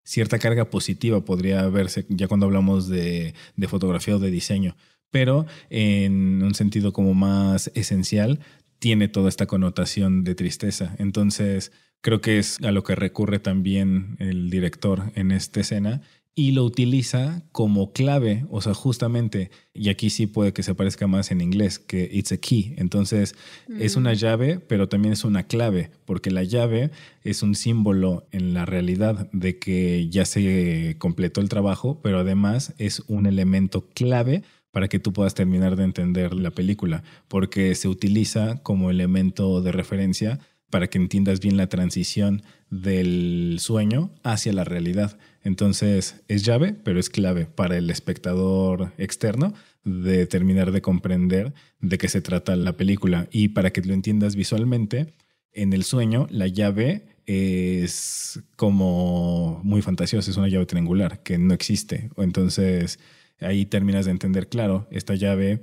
[0.03, 1.23] cierta carga positiva.
[1.23, 4.75] Podría verse ya cuando hablamos de, de fotografía o de diseño.
[5.11, 8.39] Pero en un sentido como más esencial
[8.79, 11.71] tiene toda esta connotación de tristeza entonces
[12.01, 16.01] creo que es a lo que recurre también el director en esta escena
[16.39, 21.05] y lo utiliza como clave, o sea, justamente, y aquí sí puede que se parezca
[21.05, 22.75] más en inglés, que it's a key.
[22.77, 23.35] Entonces,
[23.77, 24.15] es una mm.
[24.15, 26.91] llave, pero también es una clave, porque la llave
[27.25, 32.73] es un símbolo en la realidad de que ya se completó el trabajo, pero además
[32.77, 37.87] es un elemento clave para que tú puedas terminar de entender la película, porque se
[37.87, 40.39] utiliza como elemento de referencia
[40.69, 45.17] para que entiendas bien la transición del sueño hacia la realidad.
[45.43, 49.53] Entonces es llave, pero es clave para el espectador externo
[49.83, 53.27] de terminar de comprender de qué se trata la película.
[53.31, 55.13] Y para que lo entiendas visualmente,
[55.53, 61.53] en el sueño la llave es como muy fantasiosa, es una llave triangular que no
[61.53, 62.09] existe.
[62.17, 62.99] Entonces
[63.39, 65.61] ahí terminas de entender, claro, esta llave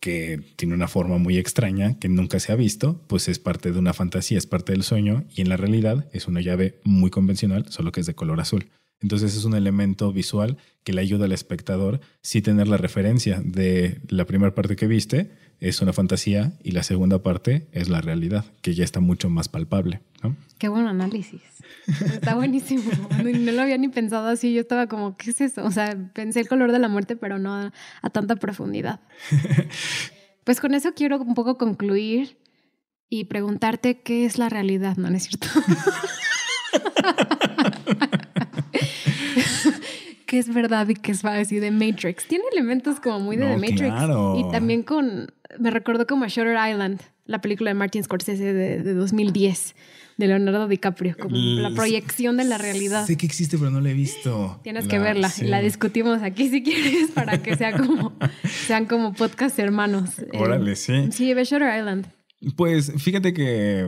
[0.00, 3.78] que tiene una forma muy extraña que nunca se ha visto, pues es parte de
[3.78, 7.66] una fantasía, es parte del sueño y en la realidad es una llave muy convencional,
[7.70, 8.70] solo que es de color azul.
[9.00, 14.00] Entonces es un elemento visual que le ayuda al espectador si tener la referencia de
[14.08, 15.30] la primera parte que viste
[15.60, 19.48] es una fantasía y la segunda parte es la realidad, que ya está mucho más
[19.48, 20.00] palpable.
[20.58, 21.40] Qué buen análisis.
[21.86, 22.90] Está buenísimo.
[23.22, 24.52] No, lo había ni pensado así.
[24.52, 25.64] Yo estaba como, ¿qué es eso?
[25.64, 27.72] O sea, pensé el color de la muerte, pero no a,
[28.02, 29.00] a tanta profundidad.
[30.46, 32.38] Pues con eso quiero un poco concluir
[33.08, 35.48] y preguntarte qué es la realidad, ¿no, ¿No es cierto?
[40.26, 42.28] qué es verdad y qué es falso y de Matrix.
[42.28, 43.94] Tiene elementos como muy de The Matrix.
[44.36, 48.82] Y también con me recordó como a Shutter Island, la película de Martin Scorsese de,
[48.82, 49.74] de 2010
[50.16, 53.06] de Leonardo DiCaprio, como la proyección de la realidad.
[53.06, 54.60] Sé que existe, pero no la he visto.
[54.62, 55.30] Tienes que verla.
[55.42, 58.16] La discutimos aquí si quieres para que sea como,
[58.66, 60.10] sean como podcast hermanos.
[60.32, 61.12] Órale, eh, sí.
[61.12, 62.06] Sí, ve Shutter Island.
[62.56, 63.86] Pues fíjate que,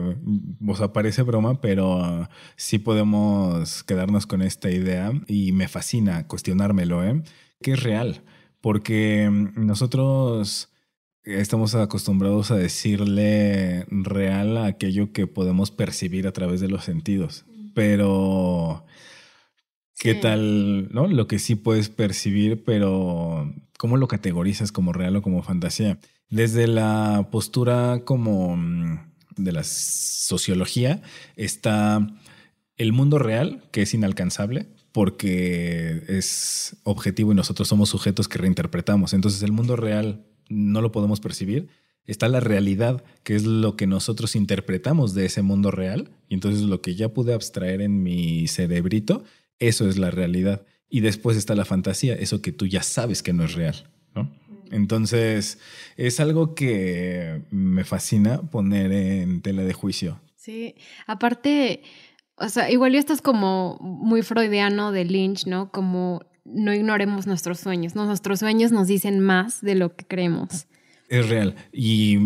[0.67, 7.03] o sea, parece broma, pero sí podemos quedarnos con esta idea y me fascina cuestionármelo,
[7.05, 7.21] ¿eh?
[7.61, 8.23] Que es real,
[8.59, 10.69] porque nosotros
[11.37, 17.45] estamos acostumbrados a decirle real a aquello que podemos percibir a través de los sentidos,
[17.73, 18.85] pero
[19.97, 21.07] ¿qué tal, no?
[21.07, 25.99] Lo que sí puedes percibir, pero ¿cómo lo categorizas como real o como fantasía?
[26.29, 28.99] Desde la postura como mm,
[29.37, 31.01] de la sociología
[31.35, 32.07] está
[32.77, 39.13] el mundo real, que es inalcanzable, porque es objetivo y nosotros somos sujetos que reinterpretamos.
[39.13, 41.69] Entonces el mundo real no lo podemos percibir.
[42.05, 46.09] Está la realidad, que es lo que nosotros interpretamos de ese mundo real.
[46.27, 49.23] Y entonces lo que ya pude abstraer en mi cerebrito,
[49.59, 50.65] eso es la realidad.
[50.89, 53.89] Y después está la fantasía, eso que tú ya sabes que no es real.
[54.15, 54.31] ¿no?
[54.71, 55.59] Entonces,
[55.97, 60.19] es algo que me fascina poner en tela de juicio.
[60.35, 61.83] Sí, aparte,
[62.37, 65.71] o sea, igual esto es como muy freudiano de Lynch, ¿no?
[65.71, 66.21] Como
[66.53, 70.67] no ignoremos nuestros sueños, Nuestros sueños nos dicen más de lo que creemos.
[71.09, 72.19] Es real y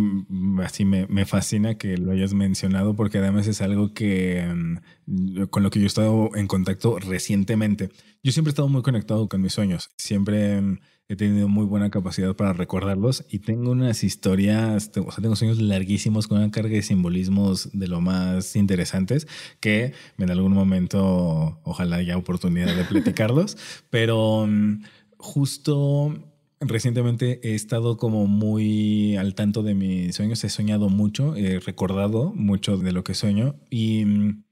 [0.61, 5.63] así me, me, fascina que lo hayas mencionado porque además es algo que mm, con
[5.63, 7.91] lo que yo he estado en contacto recientemente.
[8.23, 10.79] Yo siempre he estado muy conectado con mis sueños, siempre mm,
[11.09, 15.59] he tenido muy buena capacidad para recordarlos y tengo unas historias, o sea, tengo sueños
[15.59, 19.27] larguísimos con una carga de simbolismos de lo más interesantes
[19.59, 23.57] que en algún momento ojalá haya oportunidad de platicarlos,
[23.89, 24.83] pero mm,
[25.17, 26.15] justo
[26.61, 32.31] recientemente he estado como muy al tanto de mis sueños, he soñado mucho, he recordado
[32.33, 34.43] mucho de lo que sueño y mm,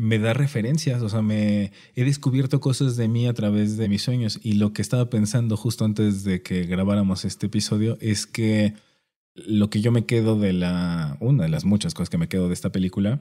[0.00, 4.02] me da referencias, o sea, me he descubierto cosas de mí a través de mis
[4.02, 4.40] sueños.
[4.42, 8.72] Y lo que estaba pensando justo antes de que grabáramos este episodio es que
[9.34, 12.48] lo que yo me quedo de la, una de las muchas cosas que me quedo
[12.48, 13.20] de esta película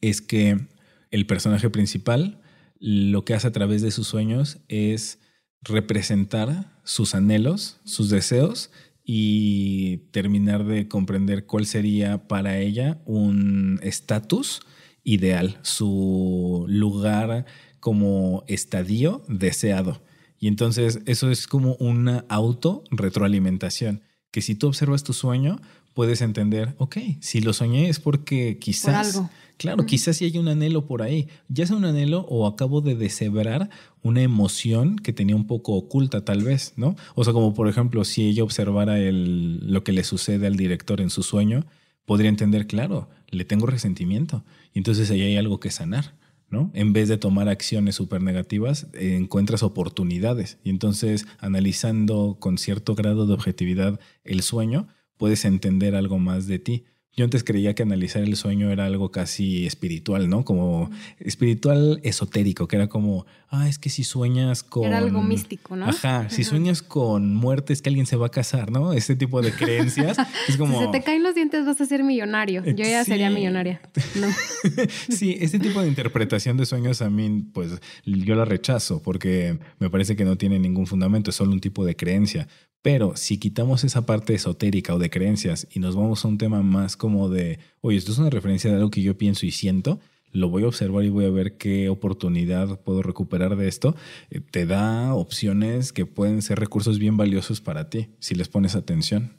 [0.00, 0.68] es que
[1.10, 2.40] el personaje principal
[2.78, 5.18] lo que hace a través de sus sueños es
[5.60, 8.70] representar sus anhelos, sus deseos
[9.04, 14.62] y terminar de comprender cuál sería para ella un estatus
[15.04, 17.46] ideal, su lugar
[17.80, 20.02] como estadio deseado.
[20.38, 25.60] Y entonces eso es como una auto retroalimentación, que si tú observas tu sueño,
[25.94, 29.22] puedes entender, ok, si lo soñé es porque quizás,
[29.56, 32.94] claro, quizás si hay un anhelo por ahí, ya sea un anhelo o acabo de
[32.94, 33.68] deshebrar
[34.02, 36.96] una emoción que tenía un poco oculta tal vez, ¿no?
[37.14, 41.00] O sea, como por ejemplo, si ella observara el, lo que le sucede al director
[41.00, 41.66] en su sueño,
[42.10, 44.44] podría entender, claro, le tengo resentimiento.
[44.74, 46.16] Y entonces ahí hay algo que sanar,
[46.48, 46.72] ¿no?
[46.74, 50.58] En vez de tomar acciones súper negativas, eh, encuentras oportunidades.
[50.64, 54.88] Y entonces, analizando con cierto grado de objetividad el sueño,
[55.18, 56.84] puedes entender algo más de ti.
[57.16, 60.44] Yo antes creía que analizar el sueño era algo casi espiritual, ¿no?
[60.44, 64.84] Como espiritual esotérico, que era como, ah, es que si sueñas con...
[64.84, 65.86] Era algo místico, ¿no?
[65.86, 68.92] Ajá, si sueñas con muerte es que alguien se va a casar, ¿no?
[68.92, 70.16] Ese tipo de creencias.
[70.48, 70.78] es como...
[70.78, 72.64] Si se te caen los dientes vas a ser millonario.
[72.64, 73.80] Yo ya sería millonaria.
[74.14, 74.28] No.
[75.08, 79.90] sí, ese tipo de interpretación de sueños a mí, pues yo la rechazo porque me
[79.90, 82.46] parece que no tiene ningún fundamento, es solo un tipo de creencia.
[82.82, 86.62] Pero si quitamos esa parte esotérica o de creencias y nos vamos a un tema
[86.62, 90.00] más como de, oye, esto es una referencia de algo que yo pienso y siento,
[90.32, 93.96] lo voy a observar y voy a ver qué oportunidad puedo recuperar de esto,
[94.30, 98.74] eh, te da opciones que pueden ser recursos bien valiosos para ti si les pones
[98.74, 99.32] atención.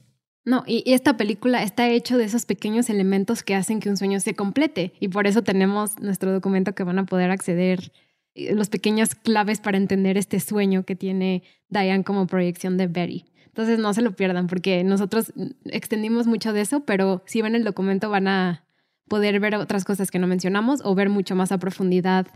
[0.44, 4.20] No, y, esta película está hecho de esos pequeños elementos que hacen que un sueño
[4.20, 7.92] se complete y por eso tenemos nuestro documento que van a poder acceder
[8.34, 13.26] eh, los pequeños claves para entender este sueño que tiene Diane como proyección de Betty.
[13.52, 15.34] Entonces no se lo pierdan porque nosotros
[15.66, 18.64] extendimos mucho de eso, pero si ven el documento van a
[19.10, 22.28] poder ver otras cosas que no mencionamos o ver mucho más a profundidad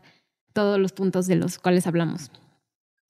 [0.52, 2.32] todos los puntos de los cuales hablamos.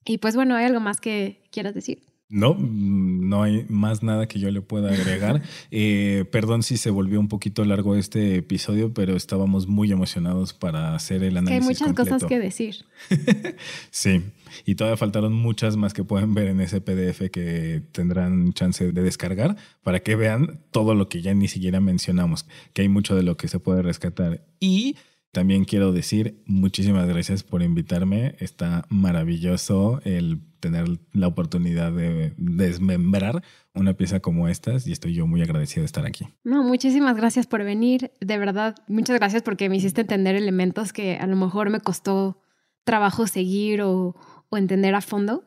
[0.06, 2.04] Y pues bueno, ¿hay algo más que quieras decir?
[2.36, 5.42] No, no hay más nada que yo le pueda agregar.
[5.72, 10.96] Eh, perdón si se volvió un poquito largo este episodio, pero estábamos muy emocionados para
[10.96, 11.82] hacer el análisis.
[11.82, 12.86] hay muchas cosas que decir.
[13.92, 14.22] sí,
[14.66, 19.02] y todavía faltaron muchas más que pueden ver en ese PDF que tendrán chance de
[19.02, 23.24] descargar para que vean todo lo que ya ni siquiera mencionamos, que hay mucho de
[23.24, 24.46] lo que se puede rescatar.
[24.60, 24.96] Y
[25.36, 28.38] también quiero decir muchísimas gracias por invitarme.
[28.40, 33.44] Está maravilloso el tener la oportunidad de desmembrar
[33.74, 36.26] una pieza como estas y estoy yo muy agradecido de estar aquí.
[36.46, 38.14] No, muchísimas gracias por venir.
[38.22, 42.42] De verdad, muchas gracias porque me hiciste entender elementos que a lo mejor me costó
[42.86, 44.16] trabajo seguir o,
[44.48, 45.44] o entender a fondo.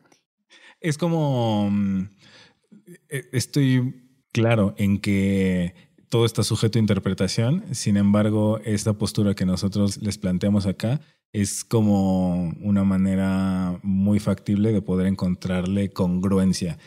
[0.81, 2.09] Es como, mm,
[3.09, 5.73] e, estoy claro en que
[6.09, 10.99] todo está sujeto a interpretación, sin embargo, esta postura que nosotros les planteamos acá
[11.31, 16.79] es como una manera muy factible de poder encontrarle congruencia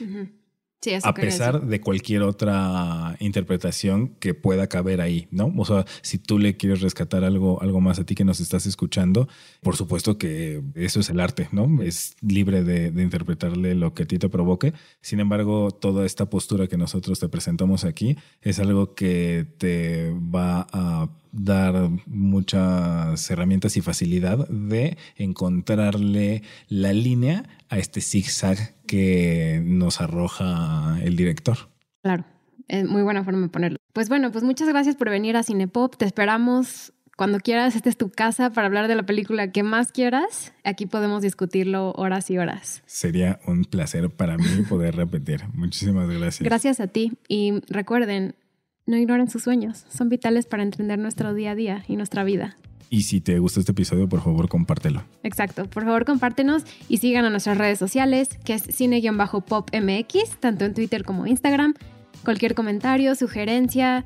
[1.02, 5.52] a pesar de cualquier otra interpretación que pueda caber ahí, ¿no?
[5.56, 8.66] O sea, si tú le quieres rescatar algo, algo más a ti que nos estás
[8.66, 9.28] escuchando,
[9.62, 11.82] por supuesto que eso es el arte, ¿no?
[11.82, 14.72] Es libre de, de interpretarle lo que a ti te provoque.
[15.00, 20.66] Sin embargo, toda esta postura que nosotros te presentamos aquí es algo que te va
[20.72, 30.00] a dar muchas herramientas y facilidad de encontrarle la línea a este zigzag que nos
[30.00, 31.56] arroja el director.
[32.02, 32.24] Claro,
[32.68, 33.78] es muy buena forma de ponerlo.
[33.92, 35.96] Pues bueno, pues muchas gracias por venir a Cinepop.
[35.96, 37.76] Te esperamos cuando quieras.
[37.76, 40.52] Esta es tu casa para hablar de la película que más quieras.
[40.64, 42.82] Aquí podemos discutirlo horas y horas.
[42.86, 45.42] Sería un placer para mí poder repetir.
[45.54, 46.42] Muchísimas gracias.
[46.42, 47.12] Gracias a ti.
[47.28, 48.34] Y recuerden,
[48.86, 52.56] no ignoren sus sueños, son vitales para entender nuestro día a día y nuestra vida.
[52.90, 55.02] Y si te gusta este episodio, por favor, compártelo.
[55.22, 60.74] Exacto, por favor, compártenos y sigan a nuestras redes sociales, que es cine-popmx, tanto en
[60.74, 61.72] Twitter como Instagram.
[62.22, 64.04] Cualquier comentario, sugerencia,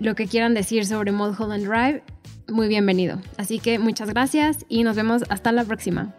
[0.00, 2.02] lo que quieran decir sobre Mulholland Drive,
[2.48, 3.20] muy bienvenido.
[3.38, 6.14] Así que muchas gracias y nos vemos hasta la próxima.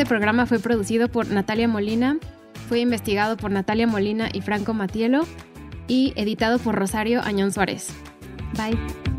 [0.00, 2.16] Este programa fue producido por Natalia Molina,
[2.70, 5.26] fue investigado por Natalia Molina y Franco Matielo
[5.88, 7.92] y editado por Rosario Añón Suárez.
[8.56, 9.09] Bye.